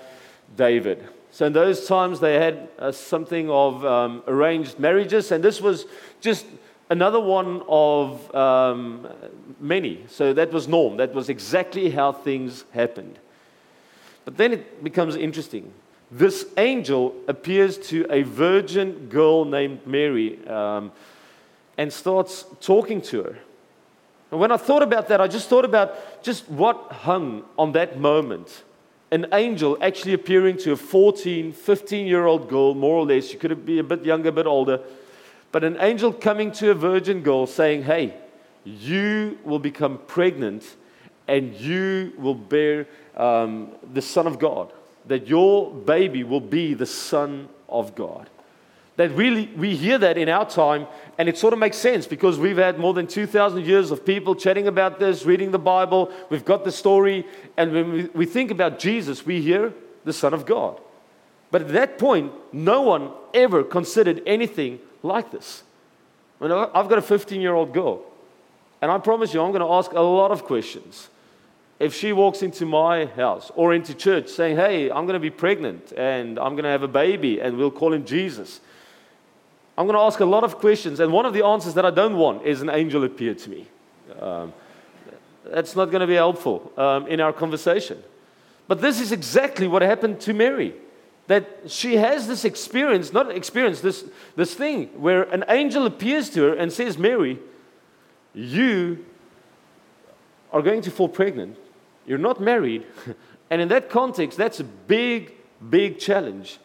David. 0.58 1.08
So, 1.32 1.46
in 1.46 1.54
those 1.54 1.88
times, 1.88 2.20
they 2.20 2.34
had 2.34 2.68
uh, 2.78 2.92
something 2.92 3.50
of 3.50 3.86
um, 3.86 4.22
arranged 4.28 4.80
marriages, 4.80 5.32
and 5.32 5.42
this 5.42 5.62
was 5.62 5.86
just 6.20 6.46
another 6.90 7.22
one 7.22 7.64
of 7.70 8.36
um, 8.36 9.08
many. 9.62 10.04
So 10.08 10.34
that 10.34 10.52
was 10.52 10.68
norm. 10.68 10.98
That 10.98 11.14
was 11.14 11.30
exactly 11.30 11.90
how 11.90 12.12
things 12.12 12.66
happened. 12.72 13.20
But 14.26 14.38
then 14.38 14.52
it 14.54 14.84
becomes 14.84 15.16
interesting. 15.16 15.72
This 16.12 16.46
angel 16.58 17.16
appears 17.28 17.78
to 17.90 18.06
a 18.10 18.24
virgin 18.24 19.08
girl 19.08 19.46
named 19.46 19.88
Mary 19.88 20.46
um, 20.48 20.92
and 21.78 21.92
starts 21.92 22.46
talking 22.60 23.02
to 23.04 23.24
her. 23.24 23.38
And 24.34 24.42
when 24.42 24.52
I 24.52 24.58
thought 24.58 24.84
about 24.84 25.08
that, 25.08 25.22
I 25.22 25.28
just 25.28 25.48
thought 25.48 25.64
about 25.64 26.24
just 26.24 26.50
what 26.50 26.92
hung 26.92 27.46
on 27.58 27.72
that 27.72 27.98
moment. 28.00 28.64
An 29.12 29.28
angel 29.32 29.78
actually 29.80 30.14
appearing 30.14 30.58
to 30.58 30.74
a 30.74 30.76
14, 30.76 31.54
15 31.54 32.08
year 32.08 32.26
old 32.26 32.50
girl, 32.50 32.74
more 32.74 32.98
or 32.98 33.06
less. 33.06 33.28
She 33.30 33.38
could 33.38 33.66
be 33.66 33.80
a 33.80 33.84
bit 33.84 34.04
younger, 34.04 34.30
a 34.30 34.32
bit 34.34 34.48
older 34.48 34.82
but 35.54 35.64
an 35.64 35.78
angel 35.80 36.12
coming 36.12 36.52
to 36.52 36.72
a 36.72 36.74
virgin 36.74 37.22
girl 37.22 37.46
saying, 37.46 37.84
Hey, 37.84 38.16
you 38.66 39.38
will 39.46 39.60
become 39.60 40.00
pregnant 40.08 40.76
and 41.28 41.54
you 41.54 42.12
will 42.18 42.36
bear 42.36 42.88
um, 43.16 43.70
the 43.94 44.02
Son 44.02 44.26
of 44.26 44.40
God. 44.40 44.74
That 45.06 45.28
your 45.28 45.72
baby 45.72 46.24
will 46.24 46.42
be 46.42 46.74
the 46.74 46.88
Son 46.88 47.50
of 47.70 47.94
God. 47.94 48.32
That 48.96 49.10
really, 49.12 49.48
we 49.58 49.76
hear 49.76 49.98
that 49.98 50.18
in 50.18 50.30
our 50.30 50.48
time, 50.48 50.86
and 51.18 51.28
it 51.28 51.38
sort 51.38 51.54
of 51.54 51.60
makes 51.60 51.78
sense 51.78 52.06
because 52.06 52.38
we've 52.38 52.58
had 52.58 52.78
more 52.78 52.94
than 52.94 53.08
2,000 53.08 53.66
years 53.66 53.90
of 53.90 54.06
people 54.06 54.36
chatting 54.36 54.68
about 54.68 55.00
this, 55.00 55.26
reading 55.26 55.50
the 55.50 55.60
Bible, 55.60 56.12
we've 56.30 56.46
got 56.46 56.64
the 56.64 56.72
story, 56.72 57.26
and 57.58 57.72
when 57.74 58.10
we 58.14 58.26
think 58.26 58.52
about 58.52 58.78
Jesus, 58.78 59.26
we 59.26 59.42
hear 59.42 59.74
the 60.06 60.14
Son 60.14 60.34
of 60.34 60.46
God. 60.46 60.80
But 61.50 61.64
at 61.64 61.70
that 61.70 61.98
point, 61.98 62.34
no 62.52 62.82
one 62.82 63.12
ever 63.34 63.64
considered 63.64 64.22
anything 64.28 64.80
like 65.02 65.32
this. 65.32 65.64
I 66.40 66.48
mean, 66.48 66.52
I've 66.52 66.90
got 66.90 66.98
a 66.98 67.02
15 67.02 67.42
year 67.42 67.54
old 67.54 67.74
girl, 67.74 68.04
and 68.82 68.92
I 68.92 68.98
promise 68.98 69.34
you, 69.34 69.42
I'm 69.42 69.52
going 69.52 69.66
to 69.66 69.74
ask 69.74 69.92
a 69.94 70.02
lot 70.02 70.32
of 70.32 70.44
questions. 70.44 71.10
If 71.80 71.94
she 71.94 72.14
walks 72.14 72.44
into 72.44 72.66
my 72.66 73.06
house 73.06 73.52
or 73.56 73.74
into 73.74 73.94
church 73.94 74.30
saying, 74.30 74.58
Hey, 74.58 74.92
I'm 74.92 75.06
going 75.06 75.16
to 75.16 75.20
be 75.20 75.30
pregnant 75.30 75.92
and 75.98 76.38
I'm 76.38 76.54
going 76.54 76.64
to 76.64 76.70
have 76.70 76.84
a 76.84 76.88
baby 76.88 77.40
and 77.40 77.58
we'll 77.58 77.72
call 77.72 77.94
him 77.94 78.06
Jesus, 78.06 78.62
I'm 79.78 79.88
going 79.88 79.98
to 79.98 80.04
ask 80.04 80.20
a 80.20 80.26
lot 80.26 80.44
of 80.44 80.58
questions, 80.58 81.00
and 81.00 81.12
one 81.12 81.26
of 81.26 81.34
the 81.34 81.44
answers 81.44 81.74
that 81.74 81.86
I 81.86 81.90
don't 81.90 82.16
want 82.16 82.46
is 82.46 82.62
an 82.62 82.70
angel 82.70 83.04
appeared 83.04 83.40
to 83.40 83.50
me. 83.50 83.68
Um, 84.20 84.54
that's 85.46 85.76
not 85.76 85.86
going 85.86 86.02
to 86.02 86.08
be 86.08 86.16
helpful 86.16 86.72
um, 86.78 87.08
in 87.08 87.20
our 87.20 87.34
conversation. 87.34 88.02
But 88.68 88.82
this 88.82 89.00
is 89.02 89.12
exactly 89.12 89.68
what 89.68 89.82
happened 89.82 90.22
to 90.22 90.34
Mary. 90.34 90.76
That 91.28 91.48
she 91.68 91.96
has 91.96 92.28
this 92.28 92.46
experience, 92.46 93.14
not 93.14 93.32
experience, 93.32 93.82
this, 93.82 94.06
this 94.36 94.54
thing 94.54 94.88
where 95.00 95.24
an 95.24 95.44
angel 95.48 95.86
appears 95.86 96.30
to 96.32 96.44
her 96.44 96.54
and 96.54 96.72
says, 96.72 96.98
Mary, 96.98 97.40
you 98.34 99.06
are 100.52 100.62
going 100.62 100.82
to 100.82 100.92
fall 100.92 101.10
pregnant. 101.10 101.58
You're 102.06 102.18
not 102.18 102.42
married. 102.42 102.86
and 103.50 103.62
in 103.62 103.70
that 103.70 103.90
context, 103.90 104.38
that's 104.38 104.60
a 104.60 104.64
big, 104.64 105.34
big 105.70 105.98
challenge. 105.98 106.60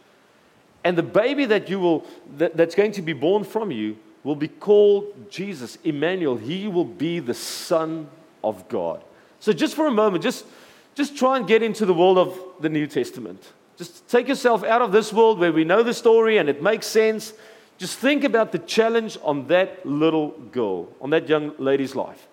And 0.88 0.97
the 0.97 1.02
baby 1.02 1.45
that 1.45 1.68
you 1.68 1.78
will, 1.78 2.07
that, 2.38 2.57
that's 2.57 2.75
going 2.75 2.92
to 2.92 3.02
be 3.02 3.12
born 3.12 3.45
from 3.45 3.71
you 3.71 3.99
will 4.25 4.35
be 4.35 4.49
called 4.49 5.30
Jesus, 5.30 5.76
Emmanuel. 5.85 6.38
He 6.38 6.66
will 6.66 6.87
be 6.87 7.18
the 7.18 7.35
Son 7.35 8.09
of 8.42 8.66
God. 8.71 9.04
So, 9.38 9.52
just 9.52 9.75
for 9.75 9.87
a 9.87 9.90
moment, 9.90 10.23
just, 10.25 10.47
just 10.95 11.14
try 11.14 11.37
and 11.37 11.47
get 11.47 11.62
into 11.62 11.85
the 11.85 11.92
world 11.92 12.16
of 12.16 12.40
the 12.62 12.71
New 12.71 12.87
Testament. 12.87 13.52
Just 13.76 14.09
take 14.09 14.28
yourself 14.28 14.64
out 14.64 14.80
of 14.80 14.90
this 14.90 15.12
world 15.12 15.38
where 15.38 15.52
we 15.52 15.62
know 15.62 15.83
the 15.83 15.92
story 15.92 16.38
and 16.38 16.49
it 16.49 16.62
makes 16.62 16.87
sense. 16.87 17.35
Just 17.76 17.99
think 17.99 18.25
about 18.25 18.50
the 18.52 18.59
challenge 18.59 19.18
on 19.23 19.47
that 19.49 19.85
little 19.85 20.30
girl, 20.30 20.88
on 21.02 21.11
that 21.11 21.28
young 21.28 21.52
lady's 21.59 21.97
life, 21.97 22.28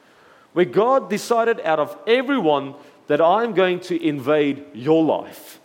where 0.54 0.64
God 0.64 1.10
decided 1.10 1.60
out 1.60 1.80
of 1.80 1.98
everyone 2.08 2.76
that 3.08 3.20
I'm 3.20 3.54
going 3.54 3.82
to 3.82 4.02
invade 4.02 4.64
your 4.74 5.04
life. 5.04 5.60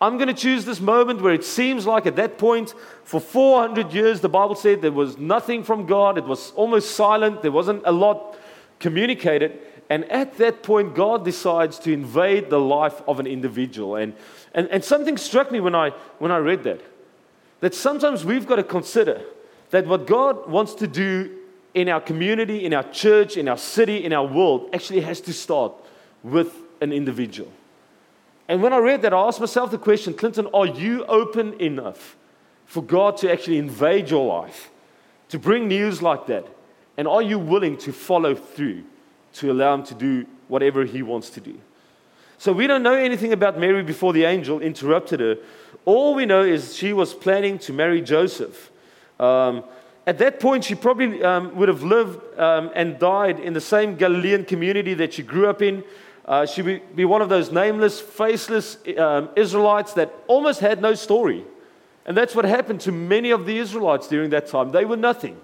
I'm 0.00 0.16
going 0.16 0.28
to 0.28 0.34
choose 0.34 0.64
this 0.64 0.80
moment 0.80 1.20
where 1.20 1.34
it 1.34 1.44
seems 1.44 1.86
like 1.86 2.06
at 2.06 2.16
that 2.16 2.38
point, 2.38 2.74
for 3.04 3.20
400 3.20 3.92
years, 3.92 4.20
the 4.20 4.30
Bible 4.30 4.54
said 4.54 4.80
there 4.80 4.92
was 4.92 5.18
nothing 5.18 5.62
from 5.62 5.84
God. 5.84 6.16
It 6.16 6.24
was 6.24 6.52
almost 6.52 6.92
silent. 6.92 7.42
There 7.42 7.52
wasn't 7.52 7.82
a 7.84 7.92
lot 7.92 8.38
communicated. 8.78 9.60
And 9.90 10.04
at 10.10 10.38
that 10.38 10.62
point, 10.62 10.94
God 10.94 11.24
decides 11.24 11.78
to 11.80 11.92
invade 11.92 12.48
the 12.48 12.60
life 12.60 13.02
of 13.06 13.20
an 13.20 13.26
individual. 13.26 13.96
And, 13.96 14.14
and, 14.54 14.68
and 14.68 14.82
something 14.82 15.18
struck 15.18 15.52
me 15.52 15.60
when 15.60 15.74
I, 15.74 15.90
when 16.18 16.30
I 16.30 16.38
read 16.38 16.64
that. 16.64 16.80
That 17.60 17.74
sometimes 17.74 18.24
we've 18.24 18.46
got 18.46 18.56
to 18.56 18.62
consider 18.62 19.20
that 19.68 19.86
what 19.86 20.06
God 20.06 20.48
wants 20.48 20.74
to 20.74 20.86
do 20.86 21.36
in 21.74 21.88
our 21.88 22.00
community, 22.00 22.64
in 22.64 22.72
our 22.72 22.88
church, 22.90 23.36
in 23.36 23.48
our 23.48 23.58
city, 23.58 24.02
in 24.02 24.12
our 24.12 24.26
world 24.26 24.70
actually 24.72 25.00
has 25.00 25.20
to 25.22 25.32
start 25.32 25.72
with 26.22 26.54
an 26.80 26.92
individual. 26.92 27.52
And 28.50 28.62
when 28.62 28.74
I 28.74 28.78
read 28.78 29.00
that, 29.02 29.14
I 29.14 29.18
asked 29.18 29.40
myself 29.40 29.70
the 29.70 29.78
question 29.78 30.12
Clinton, 30.12 30.46
are 30.52 30.66
you 30.66 31.06
open 31.06 31.54
enough 31.60 32.16
for 32.66 32.82
God 32.82 33.16
to 33.18 33.32
actually 33.32 33.56
invade 33.56 34.10
your 34.10 34.26
life, 34.26 34.70
to 35.30 35.38
bring 35.38 35.68
news 35.68 36.02
like 36.02 36.26
that? 36.26 36.46
And 36.98 37.08
are 37.08 37.22
you 37.22 37.38
willing 37.38 37.78
to 37.78 37.92
follow 37.92 38.34
through? 38.34 38.84
to 39.34 39.50
allow 39.50 39.74
him 39.74 39.82
to 39.84 39.94
do 39.94 40.26
whatever 40.48 40.84
he 40.84 41.02
wants 41.02 41.30
to 41.30 41.40
do. 41.40 41.58
So 42.38 42.52
we 42.52 42.66
don't 42.66 42.82
know 42.82 42.94
anything 42.94 43.32
about 43.32 43.58
Mary 43.58 43.82
before 43.82 44.12
the 44.12 44.24
angel 44.24 44.60
interrupted 44.60 45.20
her. 45.20 45.36
All 45.84 46.14
we 46.14 46.26
know 46.26 46.42
is 46.42 46.74
she 46.74 46.92
was 46.92 47.14
planning 47.14 47.58
to 47.60 47.72
marry 47.72 48.00
Joseph. 48.00 48.70
Um, 49.18 49.64
at 50.06 50.18
that 50.18 50.40
point, 50.40 50.64
she 50.64 50.74
probably 50.74 51.22
um, 51.22 51.54
would 51.56 51.68
have 51.68 51.82
lived 51.82 52.38
um, 52.38 52.70
and 52.74 52.98
died 52.98 53.38
in 53.38 53.52
the 53.52 53.60
same 53.60 53.96
Galilean 53.96 54.44
community 54.44 54.94
that 54.94 55.14
she 55.14 55.22
grew 55.22 55.48
up 55.48 55.60
in. 55.60 55.84
Uh, 56.30 56.46
she 56.46 56.62
would 56.62 56.94
be 56.94 57.04
one 57.04 57.20
of 57.20 57.28
those 57.28 57.50
nameless, 57.50 58.00
faceless 58.00 58.78
um, 58.96 59.28
Israelites 59.34 59.94
that 59.94 60.14
almost 60.28 60.60
had 60.60 60.80
no 60.80 60.94
story. 60.94 61.42
And 62.06 62.16
that's 62.16 62.36
what 62.36 62.44
happened 62.44 62.82
to 62.82 62.92
many 62.92 63.32
of 63.32 63.46
the 63.46 63.58
Israelites 63.58 64.06
during 64.06 64.30
that 64.30 64.46
time. 64.46 64.70
They 64.70 64.84
were 64.84 64.96
nothing. 64.96 65.40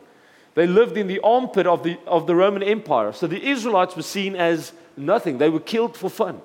They 0.54 0.68
lived 0.68 0.96
in 0.96 1.08
the 1.08 1.18
armpit 1.24 1.66
of 1.66 1.82
the, 1.82 1.98
of 2.06 2.28
the 2.28 2.36
Roman 2.36 2.62
Empire. 2.62 3.12
So 3.12 3.26
the 3.26 3.44
Israelites 3.44 3.96
were 3.96 4.02
seen 4.02 4.36
as 4.36 4.72
nothing. 4.96 5.38
They 5.38 5.50
were 5.50 5.58
killed 5.58 5.96
for 5.96 6.08
fun. 6.08 6.40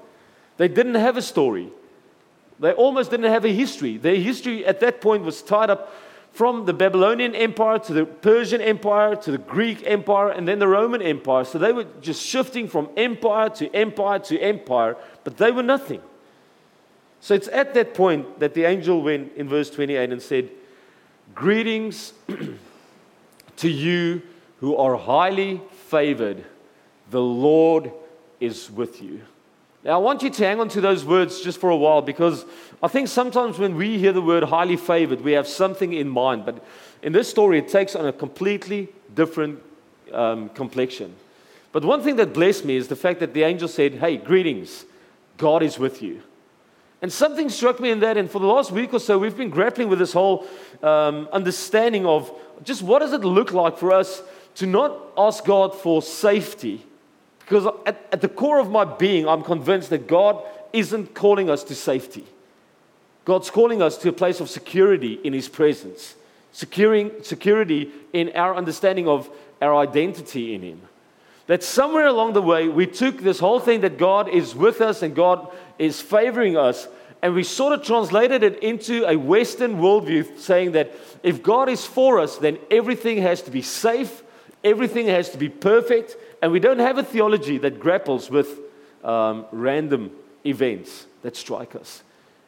They 0.58 0.68
didn't 0.68 0.96
have 0.96 1.18
a 1.18 1.22
story. 1.22 1.70
They 2.60 2.72
almost 2.72 3.12
didn't 3.12 3.30
have 3.30 3.46
a 3.46 3.54
history. 3.54 3.98
Their 3.98 4.16
history 4.16 4.66
at 4.66 4.80
that 4.80 5.02
point 5.02 5.24
was 5.24 5.44
tied 5.44 5.70
up 5.70 5.94
from 6.32 6.66
the 6.66 6.74
Babylonian 6.74 7.36
Empire 7.36 7.80
to 7.80 7.94
the 7.94 8.06
Persian 8.06 8.62
Empire 8.62 9.16
to 9.18 9.32
the 9.32 9.38
Greek 9.38 9.84
Empire 9.86 10.30
and 10.30 10.48
then 10.48 10.60
the 10.60 10.68
Roman 10.68 11.02
Empire. 11.02 11.44
So 11.44 11.58
they 11.60 11.74
were 11.74 11.88
just 12.02 12.26
shifting 12.26 12.68
from 12.68 12.90
empire 12.96 13.50
to 13.50 13.74
empire 13.76 14.20
to 14.20 14.40
empire, 14.40 14.96
but 15.24 15.38
they 15.38 15.52
were 15.52 15.64
nothing. 15.64 16.02
So 17.20 17.34
it's 17.34 17.50
at 17.50 17.74
that 17.76 17.94
point 17.94 18.40
that 18.40 18.54
the 18.54 18.64
angel 18.64 19.02
went 19.02 19.34
in 19.36 19.48
verse 19.48 19.70
28 19.70 20.12
and 20.12 20.22
said, 20.22 20.50
Greetings. 21.36 22.14
to 23.62 23.70
you 23.70 24.24
who 24.60 24.76
are 24.76 24.96
highly 24.96 25.62
favored, 25.88 26.44
the 27.12 27.22
Lord 27.22 27.92
is 28.40 28.72
with 28.72 29.04
you. 29.04 29.22
Now, 29.84 29.94
I 29.94 29.98
want 29.98 30.22
you 30.22 30.30
to 30.30 30.46
hang 30.46 30.60
on 30.60 30.70
to 30.70 30.82
those 30.82 31.04
words 31.04 31.42
just 31.42 31.60
for 31.60 31.70
a 31.72 31.76
while 31.76 32.02
because 32.02 32.46
I 32.84 32.88
think 32.88 33.08
sometimes 33.08 33.58
when 33.58 33.76
we 33.76 33.98
hear 33.98 34.12
the 34.12 34.22
word 34.22 34.44
highly 34.44 34.78
favored, 34.78 35.22
we 35.22 35.32
have 35.32 35.48
something 35.48 35.94
in 35.94 36.08
mind. 36.08 36.46
But 36.46 36.64
in 37.02 37.14
this 37.14 37.30
story, 37.30 37.58
it 37.58 37.68
takes 37.68 37.96
on 37.96 38.06
a 38.06 38.14
completely 38.14 38.90
different 39.16 39.60
um, 40.14 40.50
complexion. 40.50 41.16
But 41.72 41.84
one 41.84 42.04
thing 42.04 42.18
that 42.18 42.34
blessed 42.34 42.66
me 42.66 42.76
is 42.76 42.90
the 42.90 42.96
fact 42.96 43.20
that 43.22 43.34
the 43.34 43.44
angel 43.44 43.68
said, 43.68 43.96
Hey, 43.96 44.18
greetings, 44.18 44.86
God 45.38 45.64
is 45.64 45.80
with 45.80 46.02
you. 46.02 46.22
And 47.02 47.12
something 47.12 47.50
struck 47.50 47.80
me 47.80 47.90
in 47.90 48.00
that, 48.02 48.18
and 48.18 48.30
for 48.30 48.38
the 48.38 48.46
last 48.46 48.72
week 48.72 48.94
or 48.94 49.00
so, 49.00 49.18
we've 49.18 49.36
been 49.36 49.50
grappling 49.50 49.90
with 49.90 49.98
this 49.98 50.14
whole 50.14 50.46
um, 50.84 51.28
understanding 51.32 52.06
of 52.06 52.32
just 52.64 52.84
what 52.84 53.00
does 53.00 53.14
it 53.14 53.22
look 53.22 53.52
like 53.52 53.80
for 53.80 53.92
us 53.92 54.22
to 54.56 54.68
not 54.68 54.96
ask 55.18 55.44
God 55.44 55.74
for 55.74 56.04
safety? 56.04 56.86
Because 57.52 57.68
at, 57.86 58.02
at 58.14 58.22
the 58.22 58.30
core 58.30 58.60
of 58.60 58.72
my 58.72 58.86
being, 58.86 59.28
I'm 59.28 59.44
convinced 59.44 59.90
that 59.90 60.08
God 60.08 60.42
isn't 60.72 61.14
calling 61.14 61.50
us 61.50 61.66
to 61.66 61.76
safety. 61.76 62.24
God's 63.26 63.50
calling 63.50 63.82
us 63.82 63.98
to 63.98 64.08
a 64.08 64.14
place 64.14 64.40
of 64.40 64.50
security 64.50 65.20
in 65.22 65.34
His 65.34 65.50
presence, 65.50 66.16
securing 66.54 67.12
security 67.24 67.92
in 68.14 68.32
our 68.36 68.56
understanding 68.56 69.10
of 69.10 69.30
our 69.62 69.76
identity 69.76 70.56
in 70.56 70.62
Him. 70.62 70.82
That 71.48 71.62
somewhere 71.62 72.08
along 72.08 72.32
the 72.34 72.42
way, 72.42 72.70
we 72.70 72.88
took 72.88 73.18
this 73.18 73.40
whole 73.40 73.60
thing 73.60 73.82
that 73.82 73.98
God 73.98 74.30
is 74.30 74.56
with 74.56 74.80
us 74.80 75.02
and 75.02 75.14
God 75.14 75.54
is 75.78 76.00
favoring 76.00 76.56
us, 76.56 76.88
and 77.22 77.36
we 77.36 77.44
sort 77.44 77.74
of 77.74 77.86
translated 77.86 78.44
it 78.44 78.64
into 78.64 79.04
a 79.06 79.18
Western 79.18 79.76
worldview 79.76 80.40
saying 80.40 80.72
that 80.72 80.94
if 81.22 81.44
God 81.44 81.68
is 81.68 81.86
for 81.86 82.18
us, 82.18 82.38
then 82.38 82.60
everything 82.72 83.18
has 83.18 83.42
to 83.42 83.52
be 83.52 83.62
safe, 83.62 84.24
everything 84.64 85.08
has 85.08 85.32
to 85.32 85.38
be 85.38 85.50
perfect, 85.50 86.16
and 86.42 86.52
we 86.52 86.60
don't 86.60 86.80
have 86.80 86.98
a 86.98 87.04
theology 87.04 87.58
that 87.60 87.80
grapples 87.80 88.30
with 88.30 88.60
um, 89.04 89.46
random 89.52 90.12
events 90.46 91.06
that 91.22 91.36
strike 91.36 91.76
us. 91.76 92.04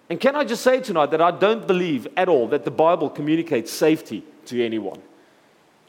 And 0.10 0.20
can 0.20 0.36
I 0.36 0.44
just 0.44 0.64
say 0.64 0.80
tonight 0.80 1.12
that 1.12 1.22
I 1.22 1.32
don't 1.32 1.66
believe 1.66 2.08
at 2.18 2.28
all 2.28 2.48
that 2.50 2.66
the 2.66 2.72
Bible 2.72 3.10
communicates 3.10 3.72
safety 3.72 4.24
to 4.46 4.64
anyone. 4.64 5.02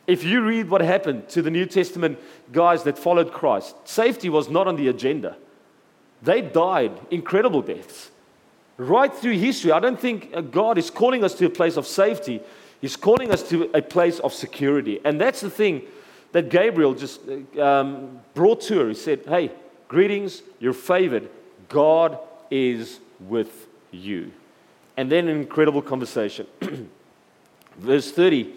If 0.07 0.23
you 0.23 0.43
read 0.43 0.69
what 0.69 0.81
happened 0.83 1.29
to 1.31 1.43
the 1.43 1.51
New 1.51 1.67
Testament 1.67 2.19
guys 2.53 2.83
that 2.85 2.99
followed 2.99 3.33
Christ, 3.33 3.77
safety 3.89 4.29
was 4.29 4.49
not 4.49 4.69
on 4.69 4.77
the 4.77 4.89
agenda. 4.89 5.37
They 6.23 6.43
died 6.43 6.93
incredible 7.11 7.63
deaths. 7.63 8.11
Right 8.77 9.13
through 9.13 9.39
history, 9.39 9.73
I 9.73 9.81
don't 9.81 10.01
think 10.01 10.31
uh, 10.35 10.41
God 10.41 10.79
is 10.79 10.91
calling 10.91 11.25
us 11.25 11.35
to 11.35 11.47
a 11.47 11.51
place 11.51 11.77
of 11.77 11.87
safety. 11.87 12.41
He's 12.81 12.97
calling 12.97 13.31
us 13.31 13.49
to 13.49 13.71
a 13.75 13.81
place 13.81 14.19
of 14.19 14.35
security. 14.35 15.01
And 15.05 15.21
that's 15.21 15.41
the 15.41 15.51
thing 15.51 15.83
that 16.35 16.49
Gabriel 16.49 16.95
just 16.95 17.21
uh, 17.29 17.63
um, 17.63 18.21
brought 18.35 18.61
to 18.63 18.81
her. 18.81 18.89
He 18.89 18.95
said, 18.95 19.21
Hey, 19.25 19.53
greetings, 19.87 20.43
you're 20.59 20.73
favored. 20.73 21.31
God 21.69 22.19
is 22.51 22.99
with 23.21 23.69
you. 23.93 24.33
And 24.97 25.11
then 25.11 25.29
an 25.29 25.37
incredible 25.37 25.81
conversation. 25.81 26.49
Verse 27.79 28.11
30, 28.11 28.53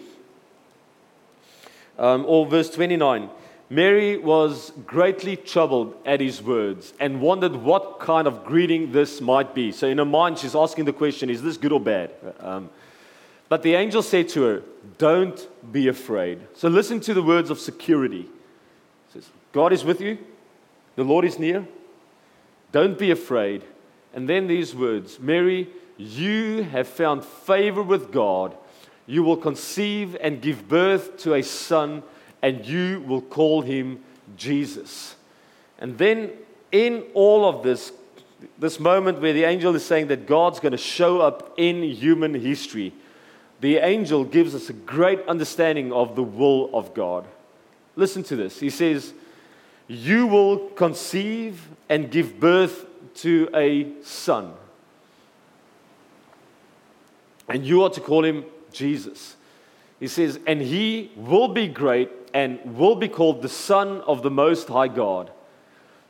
um, 1.98 2.24
or 2.26 2.46
verse 2.46 2.70
29. 2.70 3.28
Mary 3.68 4.16
was 4.16 4.72
greatly 4.86 5.36
troubled 5.36 5.94
at 6.06 6.20
his 6.20 6.40
words 6.40 6.94
and 7.00 7.20
wondered 7.20 7.56
what 7.56 7.98
kind 7.98 8.28
of 8.28 8.44
greeting 8.44 8.92
this 8.92 9.20
might 9.20 9.56
be. 9.56 9.72
So, 9.72 9.88
in 9.88 9.98
her 9.98 10.04
mind, 10.04 10.38
she's 10.38 10.54
asking 10.54 10.84
the 10.84 10.92
question 10.92 11.30
is 11.30 11.42
this 11.42 11.56
good 11.56 11.72
or 11.72 11.80
bad? 11.80 12.12
Um, 12.38 12.70
but 13.48 13.62
the 13.62 13.74
angel 13.74 14.02
said 14.02 14.28
to 14.30 14.42
her, 14.42 14.62
Don't 14.98 15.72
be 15.72 15.88
afraid. 15.88 16.40
So, 16.54 16.68
listen 16.68 17.00
to 17.00 17.14
the 17.14 17.22
words 17.22 17.50
of 17.50 17.58
security. 17.58 18.20
It 18.20 19.12
says, 19.12 19.30
God 19.52 19.72
is 19.72 19.84
with 19.84 20.00
you, 20.00 20.18
the 20.96 21.04
Lord 21.04 21.24
is 21.24 21.38
near. 21.38 21.66
Don't 22.72 22.98
be 22.98 23.10
afraid. 23.10 23.62
And 24.12 24.28
then 24.28 24.46
these 24.46 24.74
words 24.74 25.18
Mary, 25.20 25.68
you 25.96 26.62
have 26.64 26.88
found 26.88 27.24
favor 27.24 27.82
with 27.82 28.12
God. 28.12 28.56
You 29.06 29.22
will 29.22 29.36
conceive 29.36 30.16
and 30.20 30.42
give 30.42 30.68
birth 30.68 31.16
to 31.18 31.34
a 31.34 31.42
son 31.42 32.02
and 32.42 32.64
you 32.64 33.02
will 33.06 33.22
call 33.22 33.62
him 33.62 34.00
Jesus. 34.36 35.16
And 35.78 35.96
then, 35.98 36.32
in 36.72 37.04
all 37.14 37.48
of 37.48 37.62
this, 37.62 37.92
this 38.58 38.78
moment 38.78 39.20
where 39.20 39.32
the 39.32 39.44
angel 39.44 39.74
is 39.74 39.84
saying 39.84 40.08
that 40.08 40.26
God's 40.26 40.60
going 40.60 40.72
to 40.72 40.78
show 40.78 41.20
up 41.20 41.54
in 41.56 41.82
human 41.82 42.34
history, 42.34 42.92
the 43.60 43.78
angel 43.78 44.24
gives 44.24 44.54
us 44.54 44.68
a 44.68 44.72
great 44.72 45.20
understanding 45.26 45.92
of 45.92 46.14
the 46.14 46.22
will 46.22 46.70
of 46.72 46.94
God. 46.94 47.26
Listen 47.96 48.22
to 48.24 48.36
this. 48.36 48.60
He 48.60 48.70
says, 48.70 49.12
You 49.88 50.26
will 50.26 50.68
conceive 50.70 51.68
and 51.88 52.10
give 52.10 52.38
birth 52.38 52.86
to 53.16 53.48
a 53.54 53.90
son. 54.02 54.52
And 57.48 57.64
you 57.64 57.82
are 57.82 57.90
to 57.90 58.00
call 58.00 58.24
him 58.24 58.44
Jesus. 58.72 59.36
He 59.98 60.06
says, 60.06 60.38
And 60.46 60.60
he 60.60 61.10
will 61.16 61.48
be 61.48 61.66
great 61.66 62.10
and 62.32 62.76
will 62.76 62.94
be 62.94 63.08
called 63.08 63.42
the 63.42 63.48
Son 63.48 64.00
of 64.02 64.22
the 64.22 64.30
Most 64.30 64.68
High 64.68 64.88
God. 64.88 65.32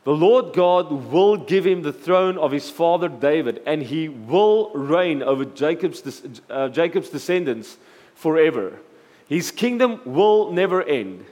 The 0.09 0.15
Lord 0.15 0.53
God 0.53 0.91
will 0.91 1.37
give 1.37 1.67
him 1.67 1.83
the 1.83 1.93
throne 1.93 2.39
of 2.39 2.51
his 2.51 2.67
father 2.67 3.07
David, 3.07 3.61
and 3.67 3.83
he 3.83 4.09
will 4.09 4.71
reign 4.71 5.21
over 5.21 5.45
Jacob's, 5.45 6.01
uh, 6.49 6.69
Jacob's 6.69 7.09
descendants 7.09 7.77
forever. 8.15 8.79
His 9.27 9.51
kingdom 9.51 10.01
will 10.05 10.51
never 10.51 10.81
end. 10.81 11.25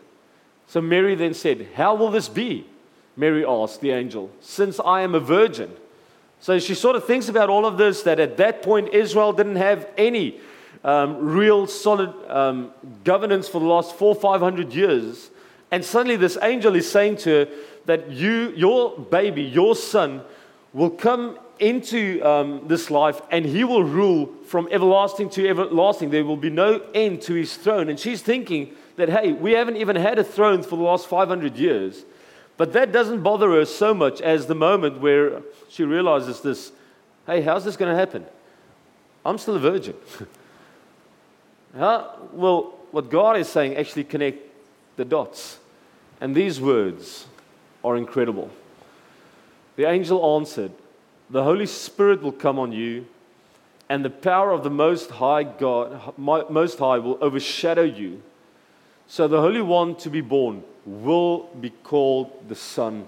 So 0.67 0.79
Mary 0.79 1.15
then 1.15 1.33
said, 1.33 1.69
How 1.73 1.95
will 1.95 2.11
this 2.11 2.29
be? 2.29 2.67
Mary 3.15 3.43
asked 3.43 3.81
the 3.81 3.89
angel, 3.89 4.29
Since 4.41 4.79
I 4.79 5.01
am 5.01 5.15
a 5.15 5.19
virgin. 5.19 5.71
So 6.39 6.59
she 6.59 6.75
sort 6.75 6.95
of 6.95 7.03
thinks 7.03 7.29
about 7.29 7.49
all 7.49 7.65
of 7.65 7.79
this 7.79 8.03
that 8.03 8.19
at 8.19 8.37
that 8.37 8.61
point 8.61 8.93
Israel 8.93 9.33
didn't 9.33 9.55
have 9.55 9.89
any 9.97 10.39
um, 10.83 11.17
real 11.25 11.65
solid 11.65 12.13
um, 12.29 12.69
governance 13.03 13.49
for 13.49 13.59
the 13.59 13.65
last 13.65 13.95
four, 13.95 14.13
five 14.13 14.41
hundred 14.41 14.71
years. 14.75 15.31
And 15.71 15.83
suddenly 15.83 16.15
this 16.15 16.37
angel 16.41 16.75
is 16.75 16.89
saying 16.89 17.17
to 17.17 17.29
her, 17.29 17.47
that 17.87 18.11
you, 18.11 18.53
your 18.55 18.97
baby, 18.97 19.41
your 19.41 19.75
son, 19.75 20.21
will 20.73 20.89
come 20.89 21.39
into 21.59 22.21
um, 22.21 22.67
this 22.67 22.91
life 22.91 23.19
and 23.31 23.43
he 23.43 23.63
will 23.63 23.83
rule 23.83 24.27
from 24.45 24.67
everlasting 24.69 25.29
to 25.31 25.49
everlasting. 25.49 26.11
There 26.11 26.23
will 26.23 26.37
be 26.37 26.51
no 26.51 26.81
end 26.93 27.21
to 27.23 27.33
his 27.33 27.57
throne. 27.57 27.89
And 27.89 27.99
she's 27.99 28.21
thinking 28.21 28.75
that, 28.97 29.09
hey, 29.09 29.31
we 29.31 29.53
haven't 29.53 29.77
even 29.77 29.95
had 29.95 30.19
a 30.19 30.23
throne 30.23 30.61
for 30.61 30.75
the 30.75 30.83
last 30.83 31.07
500 31.07 31.57
years. 31.57 32.03
But 32.57 32.73
that 32.73 32.91
doesn't 32.91 33.23
bother 33.23 33.51
her 33.51 33.65
so 33.65 33.93
much 33.93 34.21
as 34.21 34.45
the 34.45 34.55
moment 34.55 34.99
where 34.99 35.41
she 35.69 35.83
realizes 35.83 36.41
this 36.41 36.71
hey, 37.25 37.41
how's 37.41 37.65
this 37.65 37.75
going 37.75 37.91
to 37.91 37.97
happen? 37.97 38.25
I'm 39.25 39.37
still 39.37 39.55
a 39.55 39.59
virgin. 39.59 39.95
How 41.77 42.29
will 42.31 42.73
what 42.91 43.09
God 43.09 43.35
is 43.35 43.49
saying 43.49 43.75
actually 43.75 44.05
connect 44.05 44.46
the 44.97 45.05
dots? 45.05 45.59
And 46.19 46.35
these 46.35 46.59
words 46.59 47.27
are 47.83 47.95
incredible. 47.95 48.49
The 49.77 49.85
angel 49.85 50.37
answered, 50.37 50.71
The 51.29 51.43
Holy 51.43 51.67
Spirit 51.67 52.21
will 52.21 52.31
come 52.31 52.59
on 52.59 52.71
you, 52.71 53.05
and 53.89 54.03
the 54.03 54.09
power 54.09 54.51
of 54.51 54.63
the 54.63 54.69
Most 54.69 55.11
High 55.11 55.43
God, 55.43 56.17
Most 56.17 56.79
High, 56.79 56.97
will 56.97 57.17
overshadow 57.21 57.83
you. 57.83 58.21
So 59.07 59.27
the 59.27 59.39
Holy 59.39 59.61
One 59.61 59.95
to 59.97 60.09
be 60.09 60.19
born 60.19 60.63
will 60.85 61.49
be 61.61 61.69
called 61.69 62.49
the 62.49 62.55
Son 62.55 63.07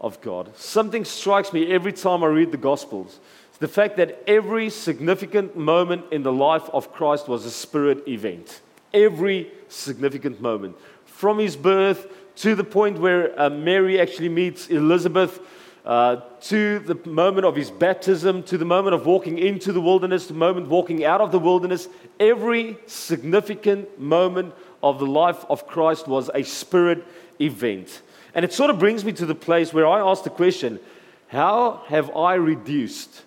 of 0.00 0.20
God. 0.20 0.54
Something 0.56 1.04
strikes 1.04 1.52
me 1.52 1.72
every 1.72 1.92
time 1.92 2.22
I 2.22 2.26
read 2.26 2.52
the 2.52 2.58
Gospels. 2.58 3.18
It's 3.48 3.58
the 3.58 3.68
fact 3.68 3.96
that 3.96 4.22
every 4.26 4.70
significant 4.70 5.56
moment 5.56 6.04
in 6.12 6.22
the 6.22 6.32
life 6.32 6.68
of 6.72 6.92
Christ 6.92 7.28
was 7.28 7.44
a 7.44 7.50
spirit 7.50 8.06
event. 8.06 8.60
Every 8.92 9.50
significant 9.68 10.40
moment. 10.40 10.76
From 11.18 11.40
his 11.40 11.56
birth 11.56 12.06
to 12.36 12.54
the 12.54 12.62
point 12.62 13.00
where 13.00 13.36
uh, 13.36 13.50
Mary 13.50 14.00
actually 14.00 14.28
meets 14.28 14.68
Elizabeth, 14.68 15.40
uh, 15.84 16.20
to 16.42 16.78
the 16.78 16.94
moment 17.10 17.44
of 17.44 17.56
his 17.56 17.72
baptism, 17.72 18.44
to 18.44 18.56
the 18.56 18.64
moment 18.64 18.94
of 18.94 19.04
walking 19.04 19.36
into 19.36 19.72
the 19.72 19.80
wilderness, 19.80 20.28
the 20.28 20.34
moment 20.34 20.68
walking 20.68 21.04
out 21.04 21.20
of 21.20 21.32
the 21.32 21.38
wilderness. 21.40 21.88
Every 22.20 22.78
significant 22.86 23.98
moment 23.98 24.54
of 24.80 25.00
the 25.00 25.06
life 25.06 25.44
of 25.50 25.66
Christ 25.66 26.06
was 26.06 26.30
a 26.34 26.44
spirit 26.44 27.04
event. 27.40 28.00
And 28.32 28.44
it 28.44 28.52
sort 28.52 28.70
of 28.70 28.78
brings 28.78 29.04
me 29.04 29.10
to 29.14 29.26
the 29.26 29.34
place 29.34 29.72
where 29.74 29.88
I 29.88 29.98
ask 29.98 30.22
the 30.22 30.30
question 30.30 30.78
how 31.26 31.82
have 31.88 32.16
I 32.16 32.34
reduced 32.34 33.24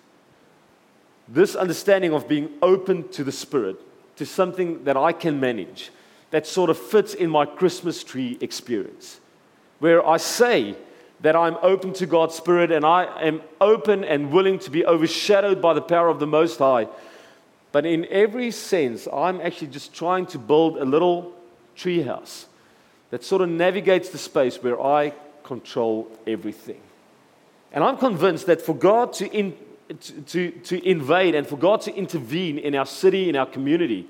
this 1.28 1.54
understanding 1.54 2.14
of 2.14 2.26
being 2.26 2.48
open 2.62 3.10
to 3.10 3.22
the 3.22 3.32
Spirit 3.32 3.76
to 4.16 4.24
something 4.24 4.84
that 4.84 4.96
I 4.96 5.12
can 5.12 5.38
manage? 5.40 5.90
That 6.32 6.46
sort 6.46 6.70
of 6.70 6.78
fits 6.78 7.14
in 7.14 7.30
my 7.30 7.46
Christmas 7.46 8.02
tree 8.02 8.38
experience, 8.40 9.20
where 9.78 10.04
I 10.04 10.16
say 10.16 10.74
that 11.20 11.36
I'm 11.36 11.56
open 11.62 11.92
to 11.94 12.06
God's 12.06 12.34
Spirit 12.34 12.72
and 12.72 12.84
I 12.84 13.04
am 13.22 13.42
open 13.60 14.02
and 14.02 14.32
willing 14.32 14.58
to 14.60 14.70
be 14.70 14.84
overshadowed 14.84 15.62
by 15.62 15.74
the 15.74 15.82
power 15.82 16.08
of 16.08 16.18
the 16.18 16.26
Most 16.26 16.58
High. 16.58 16.88
But 17.70 17.86
in 17.86 18.06
every 18.10 18.50
sense, 18.50 19.06
I'm 19.12 19.40
actually 19.40 19.68
just 19.68 19.94
trying 19.94 20.26
to 20.26 20.38
build 20.38 20.78
a 20.78 20.84
little 20.84 21.32
treehouse 21.76 22.46
that 23.10 23.22
sort 23.22 23.42
of 23.42 23.50
navigates 23.50 24.08
the 24.08 24.18
space 24.18 24.62
where 24.62 24.80
I 24.80 25.12
control 25.44 26.10
everything. 26.26 26.80
And 27.72 27.84
I'm 27.84 27.98
convinced 27.98 28.46
that 28.46 28.62
for 28.62 28.74
God 28.74 29.12
to, 29.14 29.30
in, 29.30 29.54
to, 30.28 30.50
to 30.50 30.88
invade 30.88 31.34
and 31.34 31.46
for 31.46 31.58
God 31.58 31.82
to 31.82 31.94
intervene 31.94 32.58
in 32.58 32.74
our 32.74 32.86
city, 32.86 33.28
in 33.28 33.36
our 33.36 33.46
community, 33.46 34.06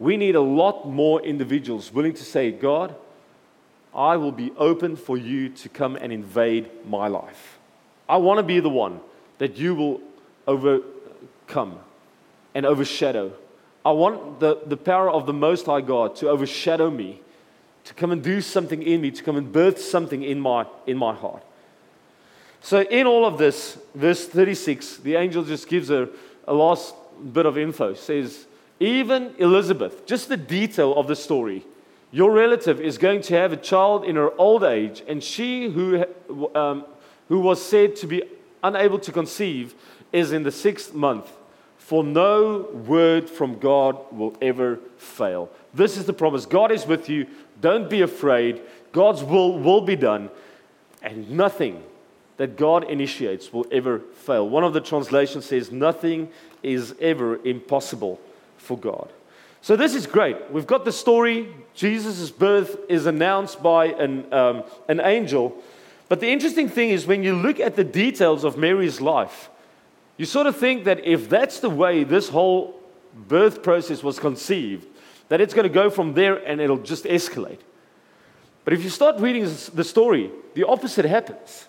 we 0.00 0.16
need 0.16 0.34
a 0.34 0.40
lot 0.40 0.88
more 0.88 1.20
individuals 1.22 1.92
willing 1.92 2.14
to 2.14 2.24
say, 2.24 2.50
God, 2.50 2.96
I 3.94 4.16
will 4.16 4.32
be 4.32 4.50
open 4.56 4.96
for 4.96 5.16
you 5.16 5.50
to 5.50 5.68
come 5.68 5.94
and 5.94 6.10
invade 6.10 6.70
my 6.86 7.06
life. 7.06 7.58
I 8.08 8.16
want 8.16 8.38
to 8.38 8.42
be 8.42 8.60
the 8.60 8.70
one 8.70 9.00
that 9.38 9.58
you 9.58 9.74
will 9.74 10.00
overcome 10.46 11.78
and 12.54 12.64
overshadow. 12.64 13.32
I 13.84 13.90
want 13.90 14.40
the, 14.40 14.60
the 14.64 14.76
power 14.76 15.10
of 15.10 15.26
the 15.26 15.34
Most 15.34 15.66
High 15.66 15.82
God 15.82 16.16
to 16.16 16.30
overshadow 16.30 16.90
me, 16.90 17.20
to 17.84 17.92
come 17.92 18.10
and 18.10 18.22
do 18.22 18.40
something 18.40 18.82
in 18.82 19.02
me, 19.02 19.10
to 19.10 19.22
come 19.22 19.36
and 19.36 19.52
birth 19.52 19.80
something 19.80 20.22
in 20.22 20.40
my, 20.40 20.66
in 20.86 20.96
my 20.96 21.14
heart. 21.14 21.44
So, 22.62 22.82
in 22.82 23.06
all 23.06 23.26
of 23.26 23.38
this, 23.38 23.78
verse 23.94 24.26
36, 24.26 24.98
the 24.98 25.16
angel 25.16 25.44
just 25.44 25.68
gives 25.68 25.90
a, 25.90 26.08
a 26.46 26.54
last 26.54 26.94
bit 27.32 27.46
of 27.46 27.56
info. 27.56 27.94
Says, 27.94 28.46
even 28.80 29.34
Elizabeth, 29.38 30.06
just 30.06 30.30
the 30.30 30.38
detail 30.38 30.96
of 30.96 31.06
the 31.06 31.14
story. 31.14 31.66
Your 32.10 32.32
relative 32.32 32.80
is 32.80 32.98
going 32.98 33.20
to 33.22 33.34
have 33.34 33.52
a 33.52 33.56
child 33.56 34.04
in 34.04 34.16
her 34.16 34.32
old 34.40 34.64
age, 34.64 35.02
and 35.06 35.22
she 35.22 35.70
who, 35.70 36.04
um, 36.56 36.84
who 37.28 37.38
was 37.38 37.64
said 37.64 37.94
to 37.96 38.06
be 38.06 38.22
unable 38.64 38.98
to 38.98 39.12
conceive 39.12 39.74
is 40.12 40.32
in 40.32 40.42
the 40.42 40.50
sixth 40.50 40.94
month. 40.94 41.30
For 41.76 42.02
no 42.02 42.68
word 42.72 43.28
from 43.28 43.58
God 43.58 43.98
will 44.12 44.36
ever 44.40 44.80
fail. 44.96 45.50
This 45.74 45.96
is 45.96 46.06
the 46.06 46.12
promise. 46.12 46.46
God 46.46 46.72
is 46.72 46.86
with 46.86 47.08
you. 47.08 47.26
Don't 47.60 47.90
be 47.90 48.00
afraid. 48.00 48.62
God's 48.92 49.22
will 49.22 49.58
will 49.58 49.80
be 49.80 49.96
done, 49.96 50.30
and 51.02 51.30
nothing 51.30 51.82
that 52.38 52.56
God 52.56 52.84
initiates 52.84 53.52
will 53.52 53.66
ever 53.70 53.98
fail. 53.98 54.48
One 54.48 54.64
of 54.64 54.72
the 54.72 54.80
translations 54.80 55.44
says, 55.44 55.70
Nothing 55.70 56.30
is 56.62 56.94
ever 57.00 57.36
impossible 57.44 58.18
for 58.70 58.78
God. 58.78 59.12
So 59.62 59.74
this 59.74 59.96
is 59.96 60.06
great. 60.06 60.36
We've 60.52 60.66
got 60.66 60.84
the 60.84 60.92
story. 60.92 61.48
Jesus' 61.74 62.30
birth 62.30 62.76
is 62.88 63.06
announced 63.06 63.60
by 63.60 63.86
an, 63.86 64.32
um, 64.32 64.62
an 64.86 65.00
angel. 65.00 65.60
But 66.08 66.20
the 66.20 66.28
interesting 66.28 66.68
thing 66.68 66.90
is 66.90 67.04
when 67.04 67.24
you 67.24 67.34
look 67.34 67.58
at 67.58 67.74
the 67.74 67.82
details 67.82 68.44
of 68.44 68.56
Mary's 68.56 69.00
life, 69.00 69.50
you 70.18 70.24
sort 70.24 70.46
of 70.46 70.56
think 70.56 70.84
that 70.84 71.04
if 71.04 71.28
that's 71.28 71.58
the 71.58 71.68
way 71.68 72.04
this 72.04 72.28
whole 72.28 72.80
birth 73.26 73.60
process 73.60 74.04
was 74.04 74.20
conceived, 74.20 74.86
that 75.28 75.40
it's 75.40 75.52
going 75.52 75.68
to 75.68 75.74
go 75.74 75.90
from 75.90 76.14
there 76.14 76.36
and 76.36 76.60
it'll 76.60 76.84
just 76.92 77.04
escalate. 77.06 77.58
But 78.64 78.72
if 78.72 78.84
you 78.84 78.90
start 78.90 79.20
reading 79.20 79.42
the 79.74 79.84
story, 79.84 80.30
the 80.54 80.64
opposite 80.64 81.06
happens. 81.06 81.66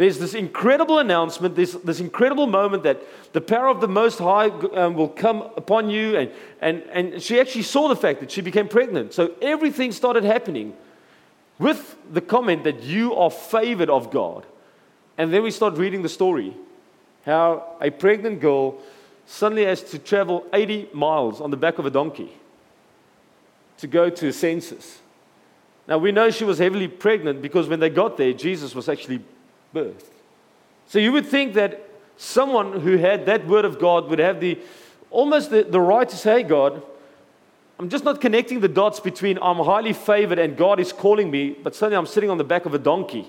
There's 0.00 0.18
this 0.18 0.32
incredible 0.32 0.98
announcement, 0.98 1.56
this, 1.56 1.72
this 1.74 2.00
incredible 2.00 2.46
moment 2.46 2.84
that 2.84 3.02
the 3.34 3.40
power 3.42 3.68
of 3.68 3.82
the 3.82 3.86
Most 3.86 4.18
High 4.18 4.46
um, 4.48 4.94
will 4.94 5.10
come 5.10 5.42
upon 5.58 5.90
you. 5.90 6.16
And, 6.16 6.30
and, 6.62 6.82
and 6.84 7.22
she 7.22 7.38
actually 7.38 7.64
saw 7.64 7.86
the 7.86 7.96
fact 7.96 8.20
that 8.20 8.30
she 8.30 8.40
became 8.40 8.66
pregnant. 8.66 9.12
So 9.12 9.34
everything 9.42 9.92
started 9.92 10.24
happening 10.24 10.74
with 11.58 11.98
the 12.10 12.22
comment 12.22 12.64
that 12.64 12.82
you 12.82 13.14
are 13.14 13.30
favored 13.30 13.90
of 13.90 14.10
God. 14.10 14.46
And 15.18 15.34
then 15.34 15.42
we 15.42 15.50
start 15.50 15.74
reading 15.74 16.00
the 16.00 16.08
story 16.08 16.56
how 17.26 17.76
a 17.82 17.90
pregnant 17.90 18.40
girl 18.40 18.78
suddenly 19.26 19.66
has 19.66 19.82
to 19.82 19.98
travel 19.98 20.46
80 20.54 20.88
miles 20.94 21.42
on 21.42 21.50
the 21.50 21.58
back 21.58 21.78
of 21.78 21.84
a 21.84 21.90
donkey 21.90 22.32
to 23.76 23.86
go 23.86 24.08
to 24.08 24.28
a 24.28 24.32
census. 24.32 25.00
Now, 25.86 25.98
we 25.98 26.10
know 26.10 26.30
she 26.30 26.44
was 26.44 26.56
heavily 26.56 26.88
pregnant 26.88 27.42
because 27.42 27.68
when 27.68 27.80
they 27.80 27.90
got 27.90 28.16
there, 28.16 28.32
Jesus 28.32 28.74
was 28.74 28.88
actually 28.88 29.20
birth. 29.72 30.10
So 30.86 30.98
you 30.98 31.12
would 31.12 31.26
think 31.26 31.54
that 31.54 31.88
someone 32.16 32.80
who 32.80 32.96
had 32.96 33.26
that 33.26 33.46
word 33.46 33.64
of 33.64 33.78
God 33.78 34.08
would 34.08 34.18
have 34.18 34.40
the 34.40 34.58
almost 35.10 35.50
the, 35.50 35.62
the 35.62 35.80
right 35.80 36.08
to 36.08 36.16
say, 36.16 36.42
God, 36.42 36.82
I'm 37.78 37.88
just 37.88 38.04
not 38.04 38.20
connecting 38.20 38.60
the 38.60 38.68
dots 38.68 39.00
between 39.00 39.38
I'm 39.40 39.56
highly 39.56 39.92
favored 39.92 40.38
and 40.38 40.56
God 40.56 40.80
is 40.80 40.92
calling 40.92 41.30
me, 41.30 41.50
but 41.50 41.74
suddenly 41.74 41.96
I'm 41.96 42.06
sitting 42.06 42.30
on 42.30 42.38
the 42.38 42.44
back 42.44 42.66
of 42.66 42.74
a 42.74 42.78
donkey. 42.78 43.28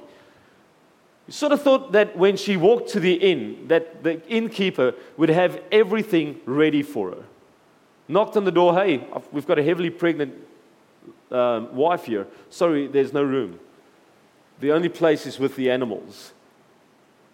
You 1.27 1.33
sort 1.33 1.53
of 1.53 1.61
thought 1.61 1.93
that 1.93 2.17
when 2.17 2.35
she 2.35 2.57
walked 2.57 2.89
to 2.89 2.99
the 2.99 3.13
inn, 3.13 3.67
that 3.69 4.03
the 4.03 4.21
innkeeper 4.27 4.93
would 5.17 5.29
have 5.29 5.61
everything 5.71 6.41
ready 6.45 6.83
for 6.83 7.11
her. 7.11 7.23
knocked 8.07 8.35
on 8.35 8.43
the 8.43 8.51
door, 8.51 8.73
hey, 8.75 9.07
we've 9.31 9.47
got 9.47 9.57
a 9.57 9.63
heavily 9.63 9.89
pregnant 9.89 10.33
um, 11.31 11.73
wife 11.73 12.05
here. 12.05 12.27
Sorry, 12.49 12.87
there's 12.87 13.13
no 13.13 13.23
room. 13.23 13.57
The 14.61 14.71
only 14.71 14.89
place 14.89 15.25
is 15.25 15.39
with 15.39 15.55
the 15.55 15.71
animals. 15.71 16.33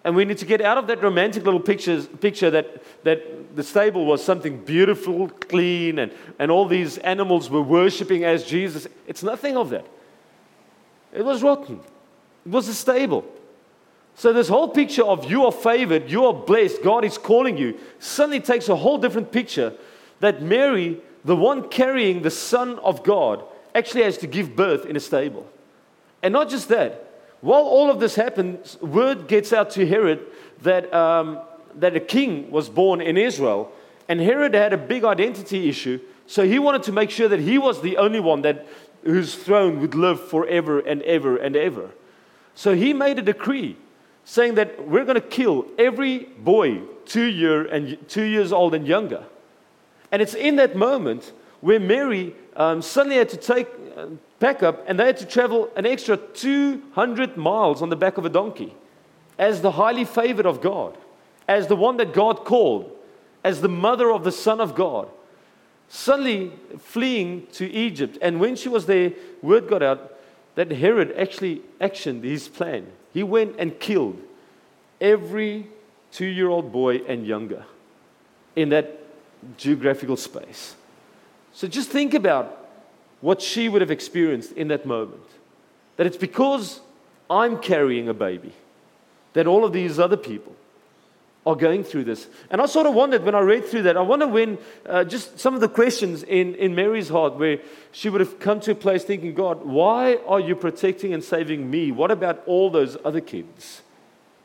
And 0.03 0.15
we 0.15 0.23
need 0.23 0.37
to 0.37 0.45
get 0.45 0.61
out 0.61 0.77
of 0.77 0.87
that 0.87 1.03
romantic 1.03 1.43
little 1.43 1.59
pictures, 1.59 2.07
picture 2.07 2.49
that, 2.49 2.81
that 3.03 3.55
the 3.57 3.63
stable 3.63 4.05
was 4.05 4.23
something 4.23 4.63
beautiful, 4.63 5.27
clean, 5.27 5.99
and, 5.99 6.13
and 6.39 6.49
all 6.49 6.65
these 6.65 6.97
animals 6.99 7.49
were 7.49 7.61
worshiping 7.61 8.23
as 8.23 8.45
Jesus. 8.45 8.87
It's 9.05 9.23
nothing 9.23 9.57
of 9.57 9.69
that. 9.71 9.85
It 11.13 11.25
was 11.25 11.43
rotten, 11.43 11.81
it 12.45 12.49
was 12.49 12.69
a 12.69 12.73
stable. 12.73 13.25
So, 14.15 14.33
this 14.33 14.47
whole 14.47 14.69
picture 14.69 15.03
of 15.03 15.29
you 15.29 15.45
are 15.45 15.51
favored, 15.51 16.09
you 16.09 16.25
are 16.25 16.33
blessed, 16.33 16.81
God 16.81 17.03
is 17.03 17.17
calling 17.17 17.57
you, 17.57 17.77
suddenly 17.99 18.39
takes 18.39 18.69
a 18.69 18.75
whole 18.75 18.97
different 18.97 19.31
picture 19.31 19.73
that 20.21 20.41
Mary, 20.41 21.01
the 21.25 21.35
one 21.35 21.67
carrying 21.69 22.21
the 22.21 22.31
Son 22.31 22.79
of 22.79 23.03
God, 23.03 23.43
actually 23.75 24.03
has 24.03 24.17
to 24.19 24.27
give 24.27 24.55
birth 24.55 24.85
in 24.85 24.95
a 24.95 24.99
stable. 24.99 25.47
And 26.23 26.31
not 26.31 26.49
just 26.49 26.69
that, 26.69 27.06
while 27.41 27.63
all 27.63 27.91
of 27.91 27.99
this 27.99 28.15
happens, 28.15 28.79
word 28.81 29.27
gets 29.27 29.53
out 29.53 29.71
to 29.71 29.85
Herod 29.85 30.25
that, 30.63 30.93
um, 30.93 31.39
that 31.75 31.95
a 31.95 31.99
king 31.99 32.49
was 32.51 32.69
born 32.69 33.01
in 33.01 33.17
Israel. 33.17 33.71
And 34.09 34.19
Herod 34.19 34.53
had 34.53 34.73
a 34.73 34.77
big 34.77 35.03
identity 35.03 35.69
issue, 35.69 35.99
so 36.25 36.45
he 36.45 36.59
wanted 36.59 36.83
to 36.83 36.91
make 36.91 37.11
sure 37.11 37.27
that 37.27 37.39
he 37.39 37.57
was 37.57 37.81
the 37.81 37.97
only 37.97 38.19
one 38.19 38.41
that, 38.41 38.65
whose 39.03 39.35
throne 39.35 39.81
would 39.81 39.95
live 39.95 40.29
forever 40.29 40.79
and 40.79 41.01
ever 41.03 41.37
and 41.37 41.55
ever. 41.55 41.91
So 42.55 42.73
he 42.73 42.93
made 42.93 43.19
a 43.19 43.21
decree 43.21 43.77
saying 44.25 44.55
that 44.55 44.87
we're 44.87 45.05
going 45.05 45.15
to 45.15 45.21
kill 45.21 45.65
every 45.77 46.19
boy 46.39 46.81
two, 47.05 47.25
year 47.25 47.65
and, 47.65 47.97
two 48.09 48.23
years 48.23 48.51
old 48.51 48.73
and 48.73 48.87
younger. 48.87 49.23
And 50.11 50.21
it's 50.21 50.33
in 50.33 50.55
that 50.57 50.75
moment 50.75 51.31
where 51.61 51.79
Mary 51.79 52.35
um, 52.55 52.81
suddenly 52.81 53.17
had 53.17 53.29
to 53.29 53.37
take, 53.37 53.67
pack 54.39 54.63
up 54.63 54.83
and 54.87 54.99
they 54.99 55.05
had 55.05 55.17
to 55.17 55.25
travel 55.25 55.69
an 55.75 55.85
extra 55.85 56.17
200 56.17 57.37
miles 57.37 57.81
on 57.81 57.89
the 57.89 57.95
back 57.95 58.17
of 58.17 58.25
a 58.25 58.29
donkey 58.29 58.73
as 59.37 59.61
the 59.61 59.71
highly 59.71 60.05
favored 60.05 60.45
of 60.45 60.61
God, 60.61 60.97
as 61.47 61.67
the 61.67 61.75
one 61.75 61.97
that 61.97 62.13
God 62.13 62.43
called, 62.43 62.91
as 63.43 63.61
the 63.61 63.69
mother 63.69 64.11
of 64.11 64.23
the 64.23 64.31
Son 64.31 64.59
of 64.59 64.75
God. 64.75 65.09
Suddenly 65.89 66.51
fleeing 66.79 67.47
to 67.53 67.69
Egypt. 67.71 68.17
And 68.21 68.39
when 68.39 68.55
she 68.55 68.67
was 68.67 68.87
there, 68.87 69.13
word 69.41 69.69
got 69.69 69.81
out 69.81 70.17
that 70.55 70.71
Herod 70.71 71.13
actually 71.17 71.61
actioned 71.79 72.23
his 72.23 72.47
plan. 72.47 72.87
He 73.13 73.23
went 73.23 73.55
and 73.57 73.79
killed 73.79 74.21
every 74.99 75.67
two 76.11 76.25
year 76.25 76.49
old 76.49 76.71
boy 76.71 76.97
and 77.07 77.25
younger 77.25 77.65
in 78.55 78.69
that 78.69 78.99
geographical 79.57 80.17
space. 80.17 80.75
So 81.53 81.67
just 81.67 81.89
think 81.89 82.13
about 82.13 82.66
what 83.21 83.41
she 83.41 83.69
would 83.69 83.81
have 83.81 83.91
experienced 83.91 84.51
in 84.53 84.67
that 84.69 84.85
moment. 84.85 85.21
That 85.97 86.07
it's 86.07 86.17
because 86.17 86.81
I'm 87.29 87.59
carrying 87.59 88.07
a 88.09 88.13
baby 88.13 88.53
that 89.33 89.47
all 89.47 89.65
of 89.65 89.73
these 89.73 89.99
other 89.99 90.17
people 90.17 90.55
are 91.45 91.55
going 91.55 91.83
through 91.83 92.03
this. 92.03 92.27
And 92.49 92.59
I 92.59 92.65
sort 92.65 92.87
of 92.87 92.93
wondered 92.93 93.23
when 93.23 93.33
I 93.33 93.39
read 93.39 93.65
through 93.65 93.83
that, 93.83 93.95
I 93.95 94.01
wonder 94.01 94.27
when 94.27 94.57
uh, 94.85 95.05
just 95.05 95.39
some 95.39 95.55
of 95.55 95.61
the 95.61 95.69
questions 95.69 96.23
in, 96.23 96.55
in 96.55 96.75
Mary's 96.75 97.07
heart 97.07 97.35
where 97.35 97.59
she 97.93 98.09
would 98.09 98.19
have 98.19 98.37
come 98.39 98.59
to 98.61 98.71
a 98.71 98.75
place 98.75 99.05
thinking, 99.05 99.33
God, 99.33 99.63
why 99.63 100.17
are 100.27 100.41
you 100.41 100.55
protecting 100.55 101.13
and 101.13 101.23
saving 101.23 101.69
me? 101.69 101.91
What 101.91 102.11
about 102.11 102.43
all 102.45 102.69
those 102.69 102.97
other 103.05 103.21
kids? 103.21 103.81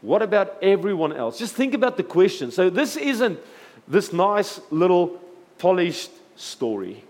What 0.01 0.23
about 0.23 0.57
everyone 0.63 1.13
else? 1.13 1.39
Just 1.39 1.55
think 1.55 1.75
about 1.75 1.97
the 1.97 2.05
question. 2.05 2.53
So 2.53 2.71
this 2.71 2.97
isn't 2.97 3.41
this 3.89 4.13
nice 4.13 4.61
little 4.71 5.21
polished 5.59 6.11
story. 6.37 7.03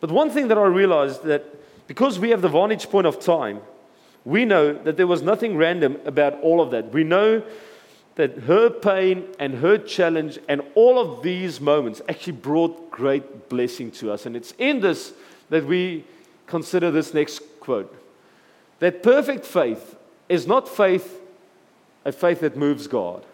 But 0.00 0.10
one 0.10 0.30
thing 0.30 0.48
that 0.48 0.58
I 0.58 0.66
realized 0.66 1.24
that 1.24 1.44
because 1.86 2.18
we 2.18 2.30
have 2.30 2.40
the 2.40 2.48
vantage 2.48 2.88
point 2.88 3.06
of 3.06 3.18
time, 3.18 3.60
we 4.24 4.44
know 4.44 4.72
that 4.72 4.96
there 4.96 5.06
was 5.06 5.22
nothing 5.22 5.56
random 5.56 5.98
about 6.04 6.40
all 6.40 6.60
of 6.60 6.70
that. 6.70 6.92
We 6.92 7.04
know 7.04 7.42
that 8.16 8.38
her 8.40 8.70
pain 8.70 9.26
and 9.38 9.54
her 9.54 9.78
challenge 9.78 10.38
and 10.48 10.62
all 10.74 10.98
of 10.98 11.22
these 11.22 11.60
moments 11.60 12.02
actually 12.08 12.34
brought 12.34 12.90
great 12.90 13.48
blessing 13.48 13.90
to 13.92 14.12
us. 14.12 14.26
And 14.26 14.36
it's 14.36 14.52
in 14.58 14.80
this 14.80 15.12
that 15.48 15.64
we 15.66 16.04
consider 16.46 16.90
this 16.90 17.14
next 17.14 17.40
quote 17.60 17.96
that 18.78 19.02
perfect 19.02 19.44
faith 19.44 19.96
is 20.28 20.46
not 20.46 20.68
faith, 20.68 21.20
a 22.04 22.12
faith 22.12 22.40
that 22.40 22.56
moves 22.56 22.86
God. 22.86 23.24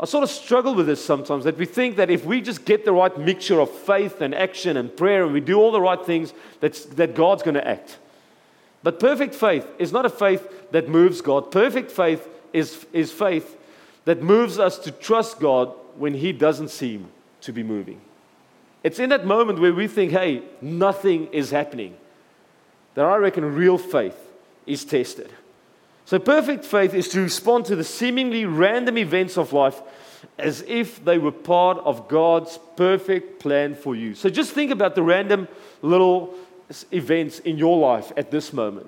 I 0.00 0.04
sort 0.04 0.22
of 0.22 0.30
struggle 0.30 0.74
with 0.74 0.86
this 0.86 1.04
sometimes 1.04 1.44
that 1.44 1.56
we 1.56 1.66
think 1.66 1.96
that 1.96 2.08
if 2.08 2.24
we 2.24 2.40
just 2.40 2.64
get 2.64 2.84
the 2.84 2.92
right 2.92 3.16
mixture 3.18 3.60
of 3.60 3.70
faith 3.70 4.20
and 4.20 4.32
action 4.34 4.76
and 4.76 4.96
prayer 4.96 5.24
and 5.24 5.32
we 5.32 5.40
do 5.40 5.58
all 5.58 5.72
the 5.72 5.80
right 5.80 6.04
things, 6.04 6.32
that's, 6.60 6.84
that 6.84 7.16
God's 7.16 7.42
going 7.42 7.54
to 7.54 7.66
act. 7.66 7.98
But 8.82 9.00
perfect 9.00 9.34
faith 9.34 9.66
is 9.78 9.92
not 9.92 10.06
a 10.06 10.10
faith 10.10 10.70
that 10.70 10.88
moves 10.88 11.20
God. 11.20 11.50
Perfect 11.50 11.90
faith 11.90 12.28
is, 12.52 12.86
is 12.92 13.10
faith 13.10 13.56
that 14.04 14.22
moves 14.22 14.58
us 14.58 14.78
to 14.78 14.92
trust 14.92 15.40
God 15.40 15.72
when 15.96 16.14
He 16.14 16.32
doesn't 16.32 16.70
seem 16.70 17.08
to 17.40 17.52
be 17.52 17.64
moving. 17.64 18.00
It's 18.84 19.00
in 19.00 19.10
that 19.10 19.26
moment 19.26 19.58
where 19.58 19.74
we 19.74 19.88
think, 19.88 20.12
hey, 20.12 20.42
nothing 20.60 21.26
is 21.32 21.50
happening, 21.50 21.96
that 22.94 23.04
I 23.04 23.16
reckon 23.16 23.54
real 23.54 23.78
faith 23.78 24.16
is 24.64 24.84
tested. 24.84 25.32
So, 26.08 26.18
perfect 26.18 26.64
faith 26.64 26.94
is 26.94 27.06
to 27.08 27.20
respond 27.20 27.66
to 27.66 27.76
the 27.76 27.84
seemingly 27.84 28.46
random 28.46 28.96
events 28.96 29.36
of 29.36 29.52
life 29.52 29.82
as 30.38 30.64
if 30.66 31.04
they 31.04 31.18
were 31.18 31.30
part 31.30 31.76
of 31.84 32.08
God's 32.08 32.58
perfect 32.76 33.40
plan 33.40 33.74
for 33.74 33.94
you. 33.94 34.14
So, 34.14 34.30
just 34.30 34.52
think 34.52 34.70
about 34.70 34.94
the 34.94 35.02
random 35.02 35.48
little 35.82 36.32
events 36.92 37.40
in 37.40 37.58
your 37.58 37.78
life 37.78 38.10
at 38.16 38.30
this 38.30 38.54
moment. 38.54 38.86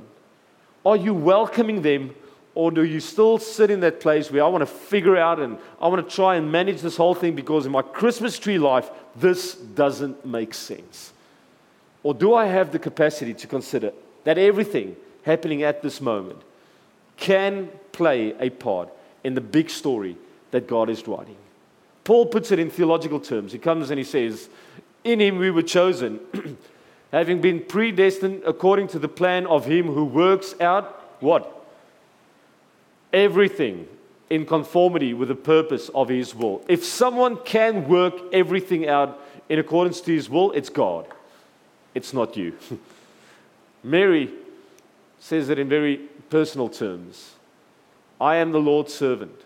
Are 0.87 0.97
you 0.97 1.13
welcoming 1.13 1.83
them, 1.83 2.15
or 2.55 2.71
do 2.71 2.85
you 2.85 3.01
still 3.01 3.37
sit 3.37 3.71
in 3.71 3.81
that 3.81 4.01
place 4.01 4.31
where 4.31 4.43
I 4.43 4.49
want 4.49 4.63
to 4.63 4.75
figure 4.75 5.19
out 5.19 5.41
and 5.41 5.59
I 5.79 5.89
want 5.89 6.09
to 6.09 6.17
try 6.17 6.37
and 6.37 6.51
manage 6.51 6.81
this 6.81 6.97
whole 6.97 7.15
thing 7.15 7.35
because 7.35 7.67
in 7.67 7.73
my 7.73 7.83
Christmas 7.83 8.39
tree 8.39 8.59
life, 8.59 8.91
this 9.15 9.57
doesn't 9.57 10.25
make 10.25 10.55
sense? 10.55 11.13
Or 12.03 12.15
do 12.15 12.33
I 12.33 12.47
have 12.47 12.73
the 12.73 12.79
capacity 12.79 13.35
to 13.35 13.47
consider 13.47 13.93
that 14.25 14.39
everything 14.39 14.97
happening 15.27 15.63
at 15.63 15.83
this 15.83 16.01
moment 16.01 16.45
can 17.21 17.69
play 17.93 18.35
a 18.41 18.51
part 18.51 18.89
in 19.23 19.35
the 19.35 19.41
big 19.41 19.71
story 19.71 20.17
that 20.51 20.67
God 20.67 20.91
is 20.91 21.07
writing. 21.07 21.37
Paul 22.03 22.27
puts 22.27 22.51
it 22.51 22.59
in 22.59 22.71
theological 22.71 23.21
terms. 23.21 23.53
He 23.53 23.59
comes 23.59 23.91
and 23.91 23.99
he 23.99 24.05
says, 24.05 24.49
In 25.05 25.21
him 25.21 25.39
we 25.39 25.51
were 25.51 25.63
chosen, 25.63 26.19
having 27.13 27.41
been 27.41 27.61
predestined 27.61 28.43
according 28.45 28.89
to 28.89 28.99
the 28.99 29.09
plan 29.09 29.47
of 29.47 29.67
him 29.67 29.87
who 29.87 30.05
works 30.05 30.55
out 30.61 30.97
what? 31.21 31.57
Everything 33.13 33.87
in 34.31 34.47
conformity 34.47 35.13
with 35.13 35.29
the 35.29 35.35
purpose 35.35 35.91
of 35.91 36.09
his 36.09 36.35
will. 36.35 36.65
If 36.69 36.85
someone 36.85 37.37
can 37.45 37.87
work 37.87 38.15
everything 38.33 38.89
out 38.89 39.21
in 39.49 39.59
accordance 39.59 40.01
to 40.03 40.13
his 40.13 40.31
will, 40.31 40.53
it's 40.53 40.71
God. 40.71 41.07
It's 41.95 42.15
not 42.15 42.37
you. 42.37 42.57
Mary 43.85 44.31
says 45.21 45.49
it 45.49 45.59
in 45.59 45.69
very 45.69 45.99
personal 46.31 46.69
terms 46.69 47.35
I 48.21 48.37
am 48.37 48.53
the 48.53 48.61
Lord's 48.61 48.93
servant. 48.93 49.41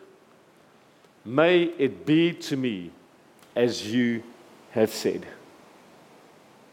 May 1.25 1.65
it 1.79 2.05
be 2.05 2.33
to 2.33 2.57
me 2.57 2.91
as 3.55 3.93
you 3.93 4.23
have 4.73 4.91
said. 4.91 5.27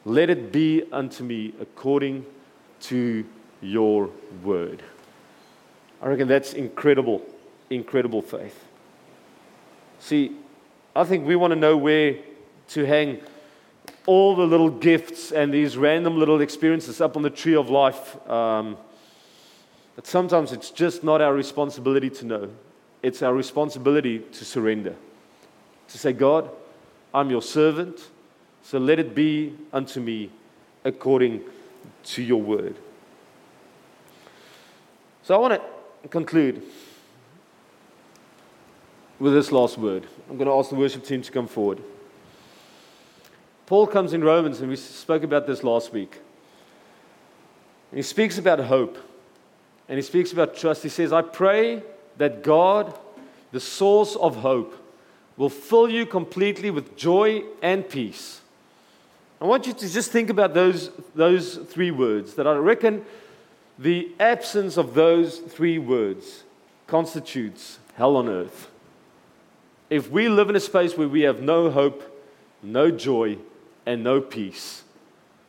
Let 0.04 0.32
it 0.32 0.52
be 0.52 0.84
unto 0.92 1.24
me 1.24 1.54
according 1.62 2.26
to 2.82 3.24
your 3.62 4.10
word. 4.44 4.82
I 6.02 6.08
reckon 6.08 6.28
that's 6.28 6.54
incredible, 6.54 7.22
incredible 7.70 8.24
faith. 8.24 8.66
See, 10.00 10.36
I 10.96 11.04
think 11.04 11.28
we 11.28 11.36
want 11.36 11.52
to 11.52 11.56
know 11.56 11.78
where 11.78 12.18
to 12.70 12.86
hang 12.86 13.22
all 14.08 14.36
the 14.36 14.48
little 14.48 14.72
gifts 14.72 15.32
and 15.32 15.54
these 15.54 15.78
random 15.78 16.18
little 16.18 16.42
experiences 16.42 17.00
up 17.00 17.16
on 17.16 17.22
the 17.22 17.30
tree 17.30 17.56
of 17.56 17.70
life. 17.70 18.28
Um, 18.28 18.78
but 20.02 20.08
sometimes 20.08 20.52
it's 20.52 20.72
just 20.72 21.04
not 21.04 21.22
our 21.22 21.32
responsibility 21.32 22.10
to 22.10 22.26
know. 22.26 22.50
It's 23.04 23.22
our 23.22 23.36
responsibility 23.36 24.18
to 24.32 24.44
surrender. 24.44 24.96
To 25.90 25.98
say, 26.00 26.12
God, 26.12 26.50
I'm 27.14 27.30
your 27.30 27.44
servant, 27.44 28.10
so 28.64 28.80
let 28.80 28.98
it 28.98 29.14
be 29.14 29.56
unto 29.72 30.00
me 30.00 30.32
according 30.84 31.42
to 32.06 32.24
your 32.24 32.42
word. 32.42 32.78
So 35.22 35.36
I 35.36 35.38
want 35.38 35.62
to 36.02 36.08
conclude 36.10 36.64
with 39.20 39.34
this 39.34 39.52
last 39.52 39.78
word. 39.78 40.08
I'm 40.32 40.36
going 40.36 40.48
to 40.48 40.56
ask 40.56 40.72
the 40.72 40.78
worship 40.78 41.04
team 41.04 41.22
to 41.22 41.32
come 41.32 41.46
forward. 41.46 41.80
Paul 43.68 43.86
comes 43.86 44.14
in 44.14 44.24
Romans, 44.24 44.62
and 44.62 44.70
we 44.72 44.78
spoke 44.78 45.22
about 45.22 45.46
this 45.46 45.64
last 45.64 45.94
week. 45.94 46.22
He 47.94 48.02
speaks 48.02 48.40
about 48.40 48.60
hope 48.62 48.98
and 49.88 49.98
he 49.98 50.02
speaks 50.02 50.32
about 50.32 50.56
trust. 50.56 50.84
He 50.84 50.90
says, 50.90 51.12
I 51.12 51.22
pray 51.22 51.84
that 52.18 52.44
God, 52.44 52.98
the 53.52 53.60
source 53.60 54.16
of 54.16 54.38
hope, 54.38 54.78
will 55.38 55.50
fill 55.50 55.90
you 55.90 56.06
completely 56.06 56.70
with 56.70 56.96
joy 56.96 57.44
and 57.62 57.88
peace. 57.88 58.42
I 59.40 59.46
want 59.46 59.66
you 59.66 59.74
to 59.74 59.90
just 59.90 60.12
think 60.12 60.30
about 60.30 60.54
those, 60.54 60.92
those 61.16 61.56
three 61.56 61.90
words 61.90 62.36
that 62.36 62.46
I 62.46 62.56
reckon 62.56 63.04
the 63.80 64.12
absence 64.20 64.78
of 64.78 64.94
those 64.94 65.40
three 65.40 65.80
words 65.80 66.44
constitutes 66.86 67.80
hell 67.96 68.16
on 68.16 68.30
earth. 68.30 68.70
If 69.90 70.12
we 70.12 70.30
live 70.30 70.50
in 70.50 70.56
a 70.56 70.60
space 70.60 70.96
where 70.96 71.08
we 71.08 71.22
have 71.22 71.42
no 71.42 71.72
hope, 71.72 72.04
no 72.62 72.92
joy, 72.92 73.38
and 73.86 74.04
no 74.04 74.22
peace, 74.22 74.84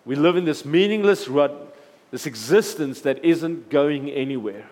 we 0.06 0.16
live 0.16 0.36
in 0.36 0.46
this 0.46 0.64
meaningless 0.64 1.28
rut, 1.28 1.71
this 2.12 2.26
existence 2.26 3.00
that 3.00 3.24
isn't 3.24 3.70
going 3.70 4.08
anywhere. 4.10 4.66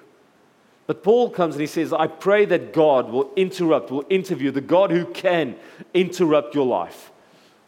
But 0.86 1.02
Paul 1.02 1.30
comes 1.30 1.56
and 1.56 1.60
he 1.60 1.66
says, 1.66 1.92
I 1.92 2.06
pray 2.06 2.44
that 2.44 2.72
God 2.72 3.10
will 3.10 3.32
interrupt, 3.34 3.90
will 3.90 4.06
interview, 4.08 4.52
the 4.52 4.60
God 4.60 4.92
who 4.92 5.06
can 5.06 5.56
interrupt 5.92 6.54
your 6.54 6.66
life. 6.66 7.10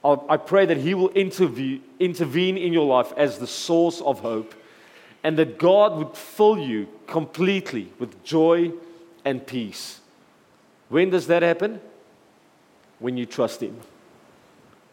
I 0.05 0.37
pray 0.37 0.67
that 0.67 0.77
he 0.77 0.95
will 0.95 1.11
intervene 1.11 1.83
in 2.59 2.73
your 2.73 2.87
life 2.87 3.13
as 3.17 3.39
the 3.39 3.47
source 3.47 4.01
of 4.01 4.21
hope 4.21 4.55
and 5.23 5.39
that 5.39 5.59
God 5.59 5.97
would 5.97 6.17
fill 6.17 6.59
you 6.59 6.89
completely 7.07 7.93
with 7.99 8.23
joy 8.25 8.73
and 9.25 9.47
peace. 9.47 10.01
When 10.89 11.11
does 11.11 11.29
that 11.29 11.43
happen? 11.43 11.81
When 12.99 13.17
you 13.17 13.27
trust 13.27 13.63
Him. 13.63 13.79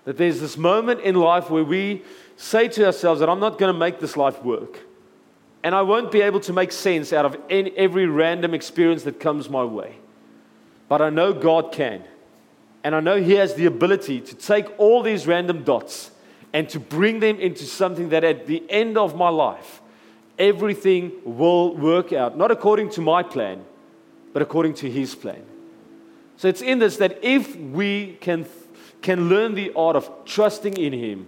That 0.05 0.17
there's 0.17 0.39
this 0.39 0.57
moment 0.57 1.01
in 1.01 1.15
life 1.15 1.49
where 1.49 1.63
we 1.63 2.03
say 2.39 2.69
to 2.69 2.85
ourselves 2.85 3.19
that 3.19 3.27
I'm 3.27 3.41
not 3.41 3.57
going 3.57 3.71
to 3.71 3.77
make 3.77 3.99
this 3.99 4.15
life 4.15 4.41
work. 4.43 4.79
And 5.61 5.75
I 5.75 5.81
won't 5.81 6.09
be 6.09 6.21
able 6.21 6.39
to 6.41 6.53
make 6.53 6.71
sense 6.71 7.11
out 7.11 7.25
of 7.25 7.35
any, 7.49 7.71
every 7.75 8.05
random 8.05 8.53
experience 8.53 9.03
that 9.03 9.19
comes 9.19 9.49
my 9.49 9.63
way. 9.65 9.97
But 10.87 11.01
I 11.01 11.09
know 11.09 11.33
God 11.33 11.73
can. 11.73 12.01
And 12.81 12.95
I 12.95 13.01
know 13.01 13.21
He 13.21 13.33
has 13.33 13.55
the 13.55 13.65
ability 13.65 14.21
to 14.21 14.35
take 14.35 14.67
all 14.79 15.03
these 15.03 15.27
random 15.27 15.65
dots 15.65 16.11
and 16.53 16.69
to 16.69 16.79
bring 16.79 17.19
them 17.19 17.37
into 17.41 17.65
something 17.65 18.07
that 18.09 18.23
at 18.23 18.47
the 18.47 18.63
end 18.69 18.97
of 18.97 19.17
my 19.17 19.27
life, 19.27 19.81
everything 20.39 21.11
will 21.25 21.75
work 21.75 22.13
out, 22.13 22.37
not 22.37 22.51
according 22.51 22.89
to 22.91 23.01
my 23.01 23.21
plan, 23.21 23.65
but 24.31 24.41
according 24.41 24.75
to 24.75 24.89
His 24.89 25.13
plan. 25.13 25.43
So 26.37 26.47
it's 26.47 26.61
in 26.61 26.79
this 26.79 26.95
that 26.97 27.19
if 27.21 27.53
we 27.57 28.17
can, 28.21 28.45
can 29.01 29.27
learn 29.27 29.55
the 29.55 29.73
art 29.75 29.97
of 29.97 30.09
trusting 30.23 30.77
in 30.77 30.93
Him, 30.93 31.27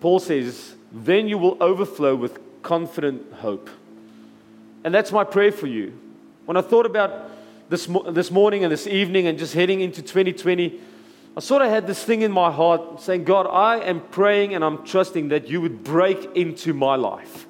Paul 0.00 0.18
says, 0.18 0.74
then 0.92 1.28
you 1.28 1.38
will 1.38 1.56
overflow 1.60 2.14
with 2.14 2.38
confident 2.62 3.32
hope. 3.34 3.70
And 4.84 4.94
that's 4.94 5.12
my 5.12 5.24
prayer 5.24 5.52
for 5.52 5.66
you. 5.66 5.98
When 6.44 6.56
I 6.56 6.60
thought 6.60 6.86
about 6.86 7.30
this, 7.68 7.88
this 8.08 8.30
morning 8.30 8.64
and 8.64 8.72
this 8.72 8.86
evening 8.86 9.26
and 9.26 9.38
just 9.38 9.54
heading 9.54 9.80
into 9.80 10.00
2020, 10.02 10.80
I 11.36 11.40
sort 11.40 11.62
of 11.62 11.68
had 11.68 11.86
this 11.86 12.02
thing 12.02 12.22
in 12.22 12.32
my 12.32 12.50
heart 12.50 13.00
saying, 13.00 13.24
God, 13.24 13.46
I 13.46 13.80
am 13.80 14.00
praying 14.00 14.54
and 14.54 14.64
I'm 14.64 14.84
trusting 14.84 15.28
that 15.28 15.48
you 15.48 15.60
would 15.60 15.84
break 15.84 16.34
into 16.34 16.72
my 16.72 16.96
life. 16.96 17.46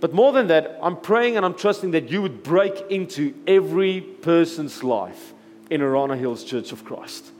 But 0.00 0.12
more 0.12 0.32
than 0.32 0.48
that, 0.48 0.78
I'm 0.82 0.96
praying 0.98 1.36
and 1.36 1.46
I'm 1.46 1.54
trusting 1.54 1.92
that 1.92 2.10
you 2.10 2.20
would 2.20 2.42
break 2.42 2.90
into 2.90 3.34
every 3.46 4.02
person's 4.02 4.84
life 4.84 5.32
in 5.70 5.80
Arana 5.80 6.16
Hills 6.16 6.44
Church 6.44 6.72
of 6.72 6.84
Christ. 6.84 7.30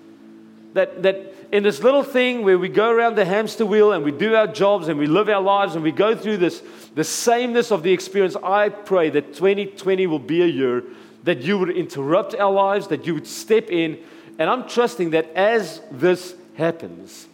That, 0.73 1.03
that 1.03 1.34
in 1.55 1.62
this 1.62 1.85
little 1.85 2.03
thing 2.03 2.43
where 2.43 2.59
we 2.59 2.69
go 2.69 2.90
around 2.90 3.14
the 3.14 3.25
hamster 3.25 3.64
wheel 3.64 3.93
and 3.93 4.05
we 4.05 4.11
do 4.11 4.35
our 4.35 4.49
jobs 4.49 4.88
and 4.88 4.99
we 4.99 5.07
live 5.07 5.29
our 5.29 5.40
lives 5.40 5.77
and 5.77 5.85
we 5.85 5.93
go 5.93 6.17
through 6.17 6.37
this, 6.37 6.61
the 6.97 7.05
sameness 7.05 7.71
of 7.71 7.85
the 7.85 7.93
experience, 7.93 8.35
I 8.43 8.71
pray 8.71 9.09
that 9.11 9.35
2020 9.35 10.09
will 10.09 10.19
be 10.19 10.43
a 10.43 10.47
year 10.47 10.83
that 11.23 11.43
you 11.43 11.57
would 11.59 11.71
interrupt 11.71 12.35
our 12.35 12.51
lives, 12.51 12.88
that 12.88 13.07
you 13.07 13.14
would 13.14 13.29
step 13.29 13.71
in. 13.71 14.01
And 14.37 14.51
I'm 14.51 14.69
trusting 14.69 15.11
that 15.11 15.33
as 15.37 15.81
this 15.93 16.35
happens, 16.57 17.29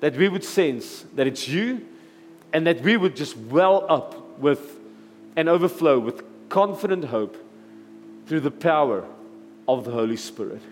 that 0.00 0.16
we 0.16 0.30
would 0.30 0.42
sense 0.42 1.04
that 1.14 1.26
it's 1.26 1.46
you 1.46 1.86
and 2.54 2.66
that 2.66 2.80
we 2.80 2.96
would 2.96 3.14
just 3.14 3.36
well 3.36 3.84
up 3.90 4.38
with 4.38 4.74
and 5.36 5.50
overflow 5.50 5.98
with 5.98 6.24
confident 6.48 7.04
hope 7.04 7.36
through 8.26 8.40
the 8.40 8.50
power 8.50 9.04
of 9.68 9.84
the 9.84 9.90
Holy 9.90 10.16
Spirit. 10.16 10.62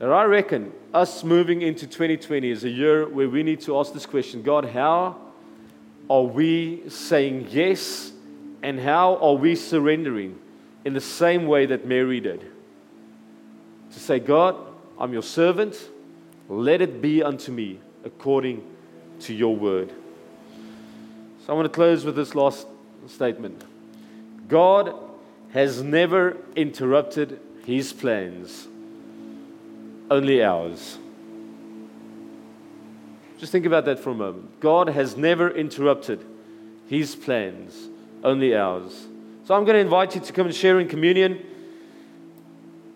Now, 0.00 0.12
I 0.12 0.24
reckon 0.24 0.72
us 0.94 1.24
moving 1.24 1.62
into 1.62 1.86
2020 1.86 2.50
is 2.50 2.64
a 2.64 2.68
year 2.68 3.08
where 3.08 3.28
we 3.28 3.42
need 3.42 3.60
to 3.62 3.78
ask 3.78 3.92
this 3.92 4.06
question 4.06 4.42
God, 4.42 4.66
how 4.66 5.16
are 6.08 6.22
we 6.22 6.88
saying 6.88 7.48
yes 7.50 8.12
and 8.62 8.78
how 8.78 9.16
are 9.16 9.34
we 9.34 9.56
surrendering 9.56 10.38
in 10.84 10.94
the 10.94 11.00
same 11.00 11.46
way 11.46 11.66
that 11.66 11.84
Mary 11.84 12.20
did? 12.20 12.40
To 13.92 14.00
say, 14.00 14.20
God, 14.20 14.56
I'm 14.98 15.12
your 15.12 15.22
servant, 15.22 15.88
let 16.48 16.80
it 16.80 17.02
be 17.02 17.22
unto 17.22 17.50
me 17.50 17.80
according 18.04 18.64
to 19.20 19.34
your 19.34 19.56
word. 19.56 19.92
So 21.44 21.52
I 21.52 21.56
want 21.56 21.66
to 21.66 21.74
close 21.74 22.04
with 22.04 22.14
this 22.14 22.34
last 22.34 22.66
statement 23.08 23.64
God 24.46 24.94
has 25.50 25.82
never 25.82 26.36
interrupted 26.54 27.40
his 27.64 27.92
plans, 27.92 28.68
only 30.10 30.42
ours. 30.42 30.98
Just 33.38 33.52
think 33.52 33.66
about 33.66 33.84
that 33.84 34.00
for 34.00 34.10
a 34.10 34.14
moment. 34.14 34.60
God 34.60 34.88
has 34.88 35.16
never 35.16 35.50
interrupted 35.50 36.24
his 36.88 37.14
plans, 37.14 37.88
only 38.24 38.56
ours. 38.56 39.06
So 39.44 39.54
I'm 39.54 39.64
going 39.64 39.74
to 39.74 39.80
invite 39.80 40.14
you 40.14 40.20
to 40.20 40.32
come 40.32 40.46
and 40.46 40.54
share 40.54 40.80
in 40.80 40.88
communion. 40.88 41.44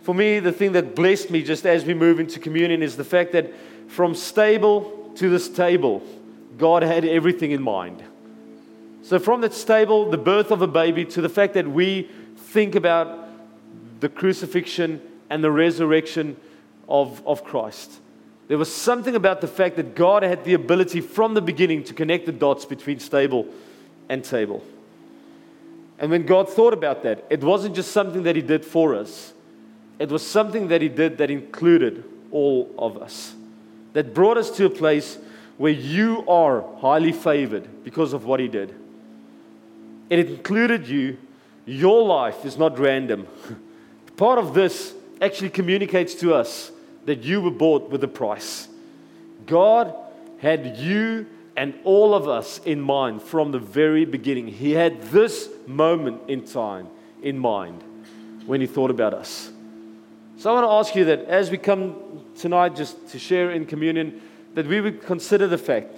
For 0.03 0.14
me, 0.14 0.40
the 0.40 0.53
thing 0.53 0.72
that 0.72 0.96
blessed 0.96 1.31
me 1.31 1.42
just 1.42 1.64
as 1.64 1.85
we 1.85 1.94
move 1.94 2.18
into 2.18 2.40
communion 2.40 2.83
is 2.83 2.96
the 2.96 3.05
fact 3.05 3.33
that 3.33 3.53
from 3.88 4.14
stable 4.14 5.12
to 5.16 5.29
this 5.29 5.48
table, 5.48 6.03
God 6.59 6.83
had 6.83 7.05
everything 7.05 7.53
in 7.53 7.62
mind. 7.62 8.03
So, 9.03 9.18
from 9.18 9.40
that 9.42 9.53
stable, 9.55 10.11
the 10.11 10.18
birth 10.18 10.51
of 10.51 10.62
a 10.62 10.66
baby, 10.66 11.05
to 11.07 11.20
the 11.20 11.29
fact 11.29 11.55
that 11.55 11.68
we 11.68 12.09
think 12.37 12.75
about 12.75 13.29
the 14.01 14.09
crucifixion 14.09 15.01
and 15.31 15.42
the 15.42 15.51
resurrection 15.51 16.37
of, 16.88 17.27
of 17.27 17.45
Christ, 17.45 18.01
there 18.49 18.59
was 18.59 18.75
something 18.75 19.14
about 19.14 19.40
the 19.40 19.47
fact 19.47 19.77
that 19.77 19.95
God 19.95 20.23
had 20.23 20.45
the 20.45 20.55
ability 20.55 21.01
from 21.01 21.35
the 21.35 21.40
beginning 21.40 21.85
to 21.85 21.95
connect 21.95 22.27
the 22.27 22.33
dots 22.33 22.64
between 22.64 22.99
stable 22.99 23.47
and 24.09 24.25
table. 24.25 24.62
And 25.99 26.11
when 26.11 26.27
God 26.27 26.51
thought 26.51 26.73
about 26.73 27.03
that, 27.05 27.25
it 27.31 27.42
wasn't 27.42 27.77
just 27.77 27.92
something 27.92 28.25
that 28.25 28.37
He 28.37 28.42
did 28.42 28.64
for 28.64 28.95
us, 28.95 29.33
it 29.99 30.09
was 30.09 30.27
something 30.27 30.68
that 30.68 30.83
He 30.83 30.88
did 30.88 31.18
that 31.18 31.31
included 31.31 32.05
all 32.31 32.71
of 32.79 32.97
us, 33.01 33.35
that 33.92 34.12
brought 34.12 34.37
us 34.37 34.51
to 34.57 34.66
a 34.66 34.71
place 34.71 35.16
where 35.59 35.73
you 35.73 36.29
are 36.29 36.62
highly 36.79 37.12
favored 37.12 37.85
because 37.85 38.12
of 38.12 38.25
what 38.25 38.40
He 38.40 38.49
did. 38.49 38.75
It 40.11 40.18
included 40.18 40.88
you, 40.88 41.18
your 41.64 42.05
life 42.05 42.45
is 42.45 42.59
not 42.59 42.79
random. 42.79 43.29
Part 44.16 44.38
of 44.38 44.53
this 44.55 44.92
actually 45.23 45.51
communicates 45.51 46.17
to 46.17 46.35
us 46.35 46.73
that 47.07 47.23
you 47.23 47.41
were 47.41 47.51
bought 47.51 47.89
with 47.89 48.03
a 48.03 48.09
price. 48.09 48.69
God 49.47 49.95
had 50.39 50.77
you 50.77 51.27
and 51.57 51.75
all 51.85 52.15
of 52.15 52.29
us 52.29 52.59
in 52.65 52.81
mind 52.81 53.23
from 53.23 53.53
the 53.53 53.59
very 53.59 54.05
beginning. 54.05 54.49
He 54.49 54.73
had 54.73 55.01
this 55.05 55.49
moment 55.67 56.23
in 56.29 56.45
time 56.45 56.89
in 57.23 57.39
mind 57.39 57.83
when 58.47 58.61
He 58.61 58.67
thought 58.67 58.91
about 58.91 59.15
us. 59.15 59.51
So 60.39 60.51
I 60.51 60.55
want 60.55 60.67
to 60.67 60.73
ask 60.73 60.97
you 60.97 61.05
that 61.05 61.21
as 61.27 61.51
we 61.51 61.59
come 61.59 62.25
tonight 62.37 62.75
just 62.75 63.09
to 63.11 63.19
share 63.19 63.53
in 63.53 63.65
communion, 63.65 64.21
that 64.55 64.67
we 64.67 64.81
would 64.81 65.03
consider 65.03 65.47
the 65.47 65.59
fact 65.59 65.97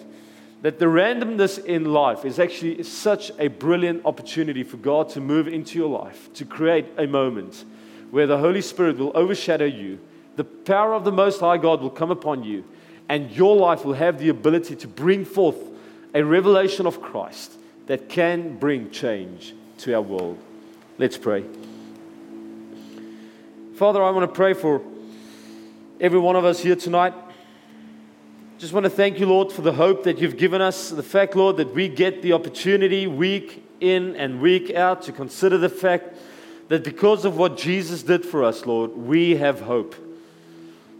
that 0.61 0.79
the 0.79 0.87
randomness 0.87 1.65
in 1.65 1.93
life 1.93 2.25
is 2.25 2.39
actually 2.39 2.83
such 2.83 3.31
a 3.39 3.49
brilliant 3.49 4.05
opportunity 4.05 4.63
for 4.63 4.77
God 4.77 5.09
to 5.11 5.21
move 5.21 5.49
into 5.49 5.79
your 5.79 5.89
life, 5.89 6.33
to 6.35 6.45
create 6.45 6.87
a 6.99 7.07
moment 7.07 7.65
where 8.11 8.27
the 8.27 8.39
Holy 8.39 8.61
Spirit 8.61 8.99
will 8.99 9.13
overshadow 9.15 9.65
you, 9.65 9.99
the 10.37 10.45
power 10.45 10.95
of 10.95 11.05
the 11.05 11.13
Most 11.13 11.41
High 11.41 11.59
God 11.59 11.81
will 11.81 11.91
come 11.91 12.11
upon 12.11 12.45
you, 12.45 12.65
and 13.09 13.31
your 13.31 13.57
life 13.57 13.85
will 13.85 13.95
have 13.95 14.19
the 14.19 14.29
ability 14.29 14.77
to 14.77 14.89
bring 14.89 15.25
forth 15.25 15.57
a 16.15 16.25
revelation 16.25 16.87
of 16.87 17.01
Christ 17.01 17.53
that 17.87 18.09
can 18.09 18.57
bring 18.57 18.91
change 18.91 19.55
to 19.79 19.95
our 19.95 20.03
world. 20.03 20.39
Let's 20.99 21.19
pray. 21.19 21.45
Father, 23.77 24.03
I 24.03 24.11
want 24.11 24.31
to 24.31 24.35
pray 24.35 24.55
for 24.55 24.81
every 26.01 26.19
one 26.19 26.37
of 26.37 26.45
us 26.45 26.61
here 26.61 26.77
tonight. 26.77 27.15
Just 28.59 28.73
want 28.73 28.85
to 28.85 28.91
thank 28.91 29.19
you, 29.19 29.27
Lord, 29.27 29.51
for 29.51 29.63
the 29.63 29.73
hope 29.73 30.05
that 30.05 30.19
you've 30.19 30.37
given 30.37 30.63
us. 30.63 30.91
The 30.91 31.03
fact, 31.03 31.35
Lord, 31.35 31.57
that 31.57 31.75
we 31.75 31.89
get 31.89 32.23
the 32.23 32.33
opportunity 32.33 33.09
week 33.09 33.65
in 33.81 34.15
and 34.15 34.41
week 34.41 34.73
out 34.75 35.03
to 35.03 35.13
consider 35.13 35.59
the 35.59 35.69
fact 35.69 36.17
that 36.69 36.85
because 36.85 37.25
of 37.25 37.37
what 37.37 37.57
Jesus 37.57 38.03
did 38.03 38.25
for 38.25 38.43
us, 38.43 38.67
Lord, 38.67 38.97
we 38.97 39.37
have 39.37 39.61
hope. 39.61 39.95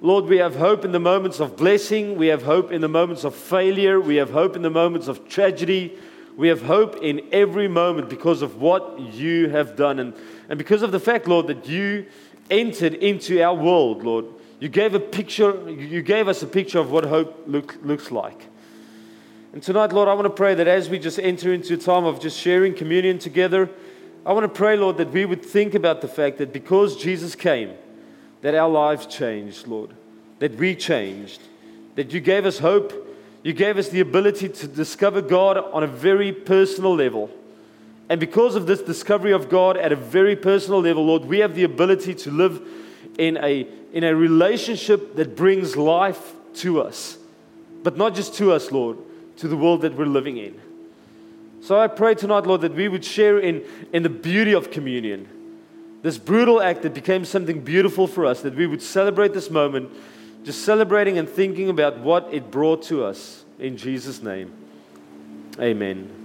Lord, 0.01 0.27
we 0.27 0.39
have 0.39 0.57
hope 0.57 0.85
in 0.85 0.93
the 0.93 1.01
moments 1.01 1.41
of 1.41 1.57
blessing. 1.57 2.17
We 2.17 2.27
have 2.27 2.43
hope 2.43 2.71
in 2.71 2.83
the 2.83 2.89
moments 2.89 3.25
of 3.25 3.35
failure. 3.35 4.01
We 4.01 4.17
have 4.17 4.31
hope 4.31 4.55
in 4.57 4.63
the 4.63 4.71
moments 4.71 5.09
of 5.09 5.29
tragedy. 5.29 5.97
We 6.37 6.49
have 6.49 6.63
hope 6.63 6.97
in 6.97 7.27
every 7.33 7.69
moment 7.69 8.11
because 8.11 8.43
of 8.43 8.61
what 8.61 8.99
you 8.99 9.49
have 9.49 9.77
done. 9.77 10.01
And, 10.01 10.15
and 10.49 10.59
because 10.59 10.83
of 10.83 10.93
the 10.93 11.01
fact, 11.01 11.27
Lord, 11.27 11.47
that 11.47 11.67
you 11.67 12.07
entered 12.51 12.95
into 12.95 13.43
our 13.43 13.55
world, 13.55 14.05
Lord. 14.05 14.27
You 14.61 14.69
gave 14.69 14.95
a 14.95 15.01
picture, 15.01 15.71
you 15.71 16.03
gave 16.03 16.29
us 16.29 16.43
a 16.43 16.47
picture 16.47 16.79
of 16.79 16.91
what 16.91 17.05
hope 17.05 17.45
look, 17.47 17.77
looks 17.83 18.11
like. 18.11 18.47
And 19.53 19.63
tonight, 19.63 19.93
Lord, 19.93 20.09
I 20.09 20.15
want 20.15 20.25
to 20.25 20.31
pray 20.31 20.55
that 20.55 20.67
as 20.67 20.89
we 20.89 20.99
just 20.99 21.19
enter 21.19 21.53
into 21.53 21.75
a 21.75 21.77
time 21.77 22.05
of 22.05 22.21
just 22.21 22.39
sharing 22.39 22.75
communion 22.75 23.19
together, 23.19 23.71
I 24.27 24.33
want 24.33 24.45
to 24.45 24.49
pray, 24.49 24.77
Lord, 24.77 24.97
that 24.97 25.11
we 25.11 25.27
would 25.27 25.45
think 25.45 25.75
about 25.75 26.01
the 26.01 26.09
fact 26.09 26.39
that 26.39 26.53
because 26.53 26.97
Jesus 26.97 27.35
came, 27.35 27.75
that 28.41 28.55
our 28.55 28.69
lives 28.69 29.07
changed, 29.07 29.67
Lord, 29.67 29.91
that 30.39 30.55
we 30.57 30.75
changed, 30.75 31.43
that 31.95 32.13
you 32.13 32.21
gave 32.21 32.47
us 32.47 32.59
hope, 32.59 32.93
you 33.43 33.53
gave 33.53 33.77
us 33.77 33.91
the 33.91 34.01
ability 34.01 34.49
to 34.49 34.67
discover 34.67 35.21
God 35.21 35.59
on 35.59 35.83
a 35.83 35.87
very 35.87 36.33
personal 36.33 36.95
level. 36.95 37.31
And 38.09 38.19
because 38.19 38.55
of 38.55 38.67
this 38.67 38.81
discovery 38.81 39.33
of 39.33 39.51
God 39.51 39.77
at 39.77 39.93
a 39.93 39.97
very 39.97 40.37
personal 40.37 40.81
level, 40.81 41.05
Lord, 41.05 41.27
we 41.27 41.41
have 41.41 41.55
the 41.55 41.65
ability 41.65 42.15
to 42.15 42.31
live 42.31 42.67
in 43.19 43.37
a, 43.37 43.67
in 43.93 44.05
a 44.05 44.15
relationship 44.15 45.17
that 45.17 45.37
brings 45.37 45.77
life 45.77 46.33
to 46.57 46.81
us. 46.81 47.19
But 47.83 47.99
not 47.99 48.15
just 48.15 48.35
to 48.37 48.53
us, 48.53 48.73
Lord, 48.73 48.97
to 49.37 49.49
the 49.49 49.57
world 49.57 49.83
that 49.83 49.95
we're 49.95 50.07
living 50.07 50.39
in. 50.39 50.59
So 51.65 51.81
I 51.81 51.87
pray 51.87 52.15
tonight, 52.15 52.47
Lord, 52.47 52.61
that 52.61 52.75
we 52.75 52.89
would 52.89 53.07
share 53.07 53.39
in, 53.39 53.65
in 53.91 54.03
the 54.03 54.11
beauty 54.11 54.53
of 54.53 54.71
communion. 54.71 55.27
This 56.03 56.19
brutal 56.19 56.61
act 56.61 56.83
that 56.83 56.93
became 56.93 57.25
something 57.25 57.63
beautiful 57.63 58.07
for 58.07 58.27
us, 58.27 58.43
that 58.43 58.55
we 58.55 58.67
would 58.67 58.83
celebrate 58.83 59.33
this 59.33 59.51
moment, 59.51 59.91
just 60.45 60.63
celebrating 60.63 61.17
and 61.17 61.27
thinking 61.27 61.71
about 61.71 62.01
what 62.01 62.29
it 62.31 62.51
brought 62.51 62.83
to 62.83 63.03
us. 63.03 63.47
In 63.59 63.79
Jesus' 63.79 64.23
name, 64.23 64.53
amen. 65.59 66.24